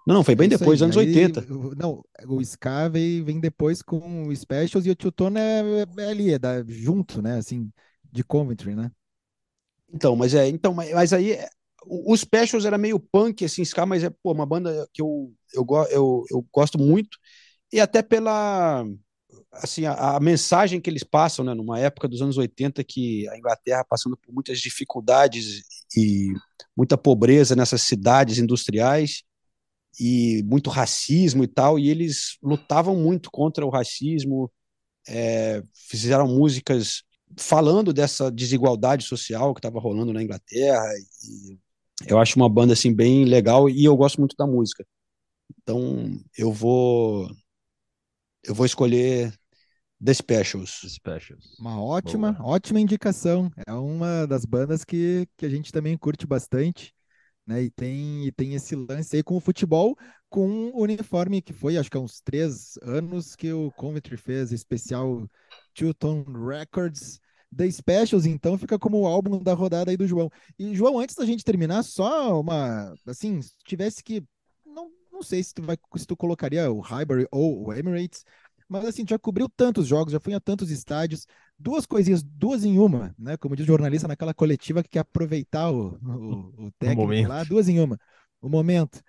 [0.06, 1.46] Não, não, foi bem depois, aí, anos aí, 80.
[1.76, 5.62] Não, o Ska vem, vem depois com o Specials e o Tune é,
[5.98, 7.38] é, ali, é da, junto, né?
[7.38, 7.70] Assim,
[8.12, 8.90] de Coventry, né?
[9.90, 11.38] Então, mas é, então, mas aí
[11.86, 15.32] é, o Specials era meio punk, assim, Ska, mas é pô, uma banda que eu,
[15.52, 17.18] eu, eu, eu gosto muito,
[17.72, 18.84] e até pela
[19.52, 23.38] assim, a, a, mensagem que eles passam, né, numa época dos anos 80 que a
[23.38, 25.62] Inglaterra passando por muitas dificuldades
[25.96, 26.32] e
[26.76, 29.22] muita pobreza nessas cidades industriais,
[30.00, 34.50] e muito racismo e tal, e eles lutavam muito contra o racismo,
[35.08, 37.02] é, fizeram músicas
[37.36, 40.84] falando dessa desigualdade social que estava rolando na Inglaterra.
[41.24, 41.58] E
[42.06, 44.86] eu acho uma banda assim bem legal e eu gosto muito da música.
[45.62, 47.28] Então eu vou
[48.44, 49.32] eu vou escolher
[50.04, 50.80] The Specials.
[50.80, 51.58] The Specials.
[51.58, 52.50] Uma ótima, Boa.
[52.50, 53.50] ótima indicação.
[53.66, 56.94] É uma das bandas que, que a gente também curte bastante
[57.46, 57.62] né?
[57.62, 59.96] E tem, e tem esse lance aí com o futebol,
[60.28, 64.52] com o uniforme que foi, acho que há uns três anos que o Coventry fez
[64.52, 65.28] especial
[65.74, 67.20] Two-Tone Records.
[67.56, 70.30] The Specials, então, fica como o álbum da rodada aí do João.
[70.58, 72.94] E, João, antes da gente terminar, só uma.
[73.06, 74.22] Assim, se tivesse que.
[74.64, 78.24] Não, não sei se tu, vai, se tu colocaria o Highbury ou o Emirates,
[78.68, 81.26] mas assim, já cobriu tantos jogos, já foi a tantos estádios,
[81.58, 83.36] duas coisinhas, duas em uma, né?
[83.36, 87.68] Como diz o jornalista naquela coletiva que quer aproveitar o, o, o técnico lá, duas
[87.68, 87.98] em uma,
[88.40, 89.00] o momento.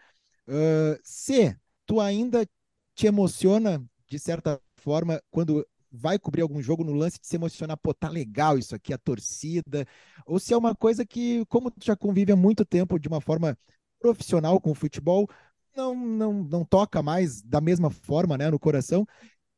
[0.48, 2.46] Uh, se tu ainda
[2.94, 5.66] te emociona, de certa forma, quando
[5.96, 8.98] vai cobrir algum jogo no lance de se emocionar, pô, tá legal isso aqui, a
[8.98, 9.88] torcida,
[10.26, 13.22] ou se é uma coisa que, como tu já convive há muito tempo de uma
[13.22, 13.58] forma
[14.00, 15.28] profissional com o futebol,
[15.76, 19.06] não, não, não toca mais da mesma forma, né, no coração,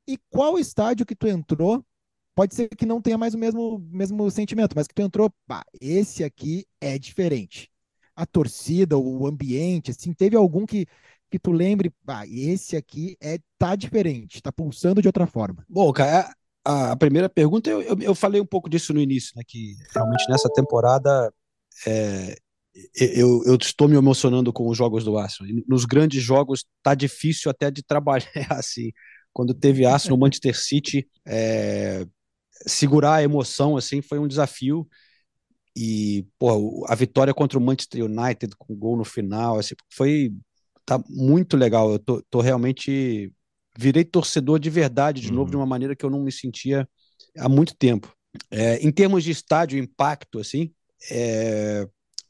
[0.07, 1.85] e qual estádio que tu entrou?
[2.35, 5.63] Pode ser que não tenha mais o mesmo, mesmo sentimento, mas que tu entrou, pá,
[5.81, 7.69] esse aqui é diferente.
[8.15, 10.87] A torcida, o ambiente, assim, teve algum que,
[11.29, 15.65] que tu lembre, pá, esse aqui é tá diferente, tá pulsando de outra forma.
[15.69, 19.33] Bom, cara, a, a primeira pergunta, eu, eu, eu, falei um pouco disso no início,
[19.35, 19.43] né?
[19.45, 21.33] Que realmente nessa temporada
[21.85, 22.37] é,
[22.95, 25.51] eu, eu, estou me emocionando com os jogos do Arsenal.
[25.67, 28.91] Nos grandes jogos tá difícil até de trabalhar assim
[29.33, 32.05] quando teve no Manchester City, é,
[32.65, 34.87] segurar a emoção assim foi um desafio.
[35.75, 40.33] E pô, a vitória contra o Manchester United com gol no final, assim, foi
[40.87, 41.91] tá muito legal.
[41.91, 43.31] Eu tô, tô realmente
[43.77, 45.35] virei torcedor de verdade de uhum.
[45.35, 46.89] novo de uma maneira que eu não me sentia
[47.37, 48.11] há muito tempo.
[48.49, 50.73] É, em termos de estádio, impacto, assim,
[51.11, 51.87] é,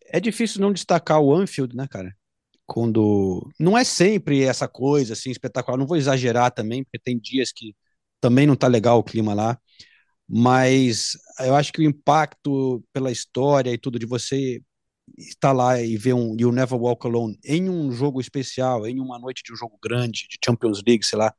[0.08, 2.14] é difícil não destacar o Anfield, né, cara?
[2.68, 5.78] quando não é sempre essa coisa assim espetacular.
[5.78, 7.74] Não vou exagerar também, porque tem dias que
[8.20, 9.58] também não tá legal o clima lá,
[10.28, 14.62] mas eu acho que o impacto pela história e tudo de você
[15.18, 19.20] estar lá e ver um You Never Walk Alone em um jogo especial, em uma
[19.20, 21.34] noite de um jogo grande, de Champions League, sei lá,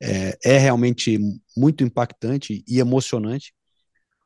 [0.00, 1.18] é, é realmente
[1.56, 3.54] muito impactante e emocionante.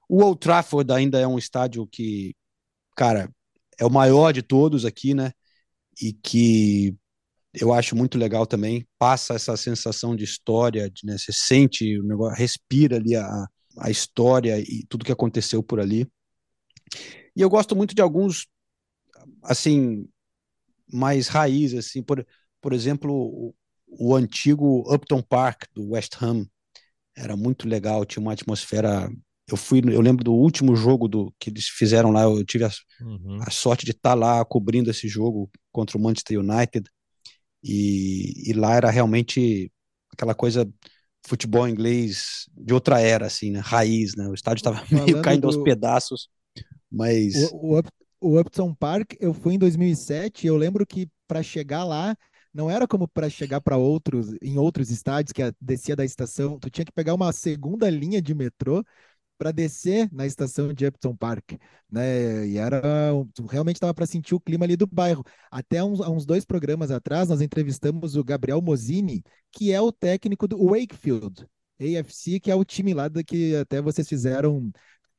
[0.08, 2.34] O Old Trafford ainda é um estádio que,
[2.96, 3.30] cara,
[3.78, 5.32] é o maior de todos aqui, né?
[6.00, 6.96] e que
[7.52, 8.86] eu acho muito legal também.
[8.98, 13.46] Passa essa sensação de história, de, né, você sente o negócio, respira ali a,
[13.78, 16.06] a história e tudo que aconteceu por ali.
[17.34, 18.46] E eu gosto muito de alguns,
[19.42, 20.08] assim,
[20.92, 22.26] mais raiz, assim, por,
[22.60, 23.54] por exemplo, o,
[23.86, 26.46] o antigo Upton Park do West Ham
[27.16, 29.10] era muito legal, tinha uma atmosfera.
[29.50, 32.70] Eu fui, eu lembro do último jogo do que eles fizeram lá, eu tive a,
[33.00, 33.38] uhum.
[33.40, 36.88] a sorte de estar lá cobrindo esse jogo contra o Manchester United
[37.64, 39.72] e, e lá era realmente
[40.12, 40.70] aquela coisa
[41.26, 43.60] futebol inglês de outra era, assim, né?
[43.60, 44.28] Raiz, né?
[44.28, 45.46] O estádio estava meio caindo do...
[45.46, 46.28] aos pedaços,
[46.90, 47.82] mas o, o,
[48.20, 50.46] o Upton Park eu fui em 2007.
[50.46, 52.16] Eu lembro que para chegar lá
[52.52, 56.70] não era como para chegar para outros em outros estádios que descia da estação, tu
[56.70, 58.84] tinha que pegar uma segunda linha de metrô
[59.38, 61.52] para descer na estação de Upton Park,
[61.90, 62.46] né?
[62.48, 62.82] E era
[63.48, 65.24] realmente dava para sentir o clima ali do bairro.
[65.50, 70.48] Até uns, uns dois programas atrás nós entrevistamos o Gabriel Mosini, que é o técnico
[70.48, 71.46] do Wakefield
[71.80, 74.72] AFC, que é o time lá do que até vocês fizeram,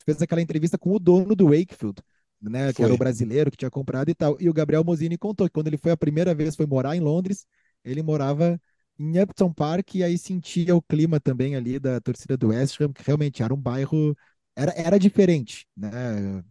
[0.06, 2.02] fez aquela entrevista com o dono do Wakefield
[2.42, 4.38] né, que era o brasileiro que tinha comprado e tal.
[4.40, 7.00] E o Gabriel Mosini contou que quando ele foi a primeira vez, foi morar em
[7.00, 7.46] Londres,
[7.84, 8.60] ele morava
[8.98, 12.92] em Upton Park e aí sentia o clima também ali da torcida do West Ham,
[12.94, 14.16] que realmente era um bairro,
[14.56, 16.44] era, era diferente, né?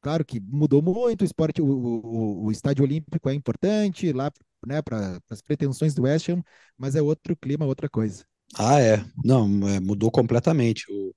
[0.00, 4.30] Claro que mudou muito o esporte, o, o, o estádio olímpico é importante lá,
[4.66, 6.42] né, para as pretensões do West Ham,
[6.76, 8.24] mas é outro clima, outra coisa.
[8.56, 9.04] Ah, é.
[9.24, 10.84] Não, é, mudou completamente.
[10.90, 11.14] O,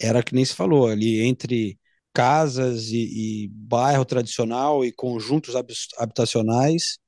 [0.00, 1.78] era que nem se falou, ali entre
[2.12, 5.54] casas e, e bairro tradicional e conjuntos
[5.96, 6.98] habitacionais,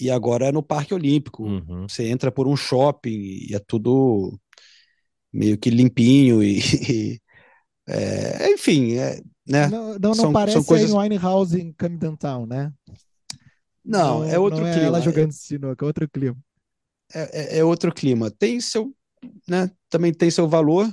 [0.00, 1.44] e agora é no Parque Olímpico.
[1.44, 1.86] Uhum.
[1.88, 4.38] Você entra por um shopping e é tudo
[5.32, 7.20] meio que limpinho e, e
[7.86, 9.68] é, enfim, é, né?
[9.68, 10.92] Não, não, são, parece são coisas...
[10.92, 12.72] Winehouse em Camden Town, né?
[13.84, 14.86] Não, não é outro não é clima.
[14.86, 16.38] Ela jogando sinuca, é outro clima.
[17.12, 18.30] É, é, é, outro clima.
[18.30, 18.94] Tem seu,
[19.48, 19.70] né?
[19.90, 20.88] Também tem seu valor.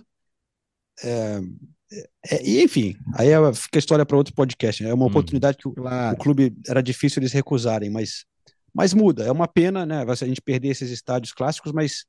[2.29, 4.83] É, e enfim, aí é, fica a história para outro podcast.
[4.83, 4.89] Né?
[4.89, 6.15] É uma hum, oportunidade que o, claro.
[6.15, 8.25] o, clube era difícil eles recusarem, mas,
[8.73, 9.23] mas muda.
[9.23, 10.05] É uma pena, né?
[10.07, 12.05] A gente perder esses estádios clássicos, mas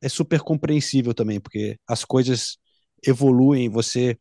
[0.00, 2.58] é super compreensível também, porque as coisas
[3.04, 3.68] evoluem.
[3.68, 4.16] Você,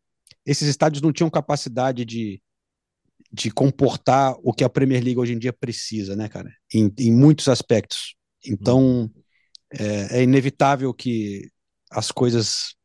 [0.46, 2.42] esses estádios não tinham capacidade de,
[3.32, 6.52] de comportar o que a Premier League hoje em dia precisa, né, cara?
[6.74, 8.16] Em, em muitos aspectos.
[8.46, 9.10] Então hum.
[9.72, 11.50] é, é inevitável que
[11.92, 12.76] as coisas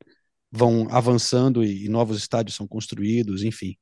[0.50, 3.76] vão avançando e, e novos estádios são construídos, enfim.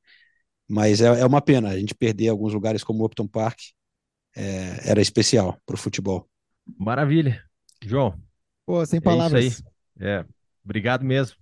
[0.67, 3.59] Mas é, é, uma pena a gente perder alguns lugares como o Upton Park.
[4.35, 6.29] É, era especial para o futebol.
[6.77, 7.43] Maravilha.
[7.83, 8.21] João.
[8.65, 9.43] Pô, sem palavras.
[9.43, 9.63] É isso
[9.99, 10.07] aí.
[10.07, 10.25] É,
[10.63, 11.35] obrigado mesmo.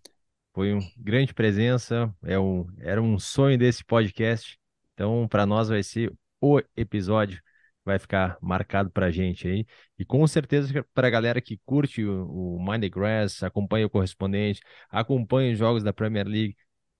[0.53, 2.13] Foi uma grande presença.
[2.23, 4.57] É um, era um sonho desse podcast.
[4.93, 7.41] Então, para nós vai ser o episódio
[7.85, 9.65] vai ficar marcado para a gente aí.
[9.97, 13.89] E com certeza para a galera que curte o, o Mind the Grass, acompanha o
[13.89, 16.55] correspondente, acompanha os jogos da Premier League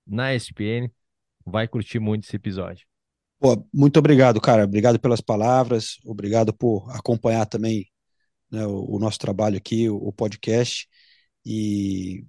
[0.06, 0.90] na ESPN,
[1.44, 2.86] vai curtir muito esse episódio.
[3.38, 4.64] Pô, muito obrigado, cara.
[4.64, 7.86] Obrigado pelas palavras, obrigado por acompanhar também
[8.50, 10.88] né, o, o, nosso trabalho aqui, o, o podcast.
[11.44, 12.24] E,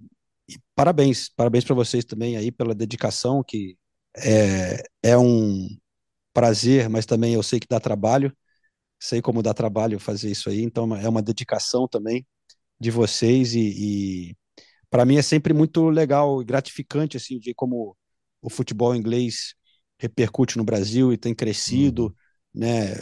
[0.48, 3.78] e, parabéns, parabéns para vocês também aí pela dedicação, que
[4.16, 5.68] é, é um
[6.32, 8.36] prazer, mas também eu sei que dá trabalho
[8.98, 12.26] sei como dá trabalho fazer isso aí, então é uma dedicação também
[12.80, 14.36] de vocês e, e
[14.90, 17.96] para mim é sempre muito legal e gratificante assim de como
[18.40, 19.54] o futebol inglês
[19.98, 22.12] repercute no Brasil e tem crescido, uhum.
[22.54, 22.94] né?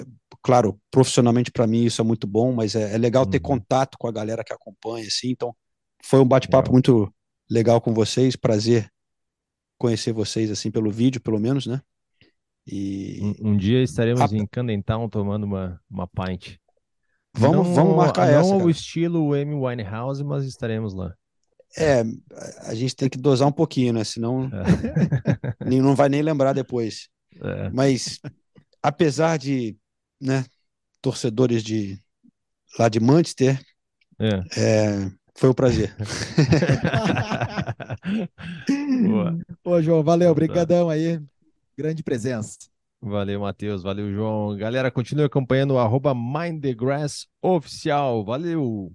[0.43, 3.31] Claro, profissionalmente para mim isso é muito bom, mas é, é legal uhum.
[3.31, 5.31] ter contato com a galera que acompanha, assim.
[5.31, 5.55] Então
[6.03, 7.13] foi um bate-papo muito
[7.51, 8.91] legal com vocês, prazer
[9.79, 11.83] conhecer vocês assim pelo vídeo, pelo menos, né?
[12.67, 14.37] E um, um dia estaremos a...
[14.37, 16.57] em Candentown tomando uma, uma pint.
[17.33, 18.51] Vamos, não, vamos marcar não essa.
[18.51, 21.15] Não o estilo Amy Winehouse, mas estaremos lá.
[21.79, 22.03] É,
[22.63, 24.03] a gente tem que dosar um pouquinho, né?
[24.03, 24.51] Senão
[25.61, 25.71] é.
[25.81, 27.09] não vai nem lembrar depois.
[27.41, 27.69] É.
[27.71, 28.19] Mas
[28.83, 29.77] apesar de,
[30.21, 30.45] né,
[31.03, 32.01] torcedores de
[32.79, 33.61] lá de Manchester,
[34.19, 34.41] é.
[34.57, 35.95] é foi um prazer.
[39.07, 39.39] Boa.
[39.63, 41.21] Ô, João, valeu, obrigadão aí
[41.77, 42.59] grande presença.
[43.01, 43.83] Valeu, Matheus.
[43.83, 44.57] Valeu, João.
[44.57, 48.25] Galera, continue acompanhando o arroba Mind the Grass oficial.
[48.25, 48.93] Valeu!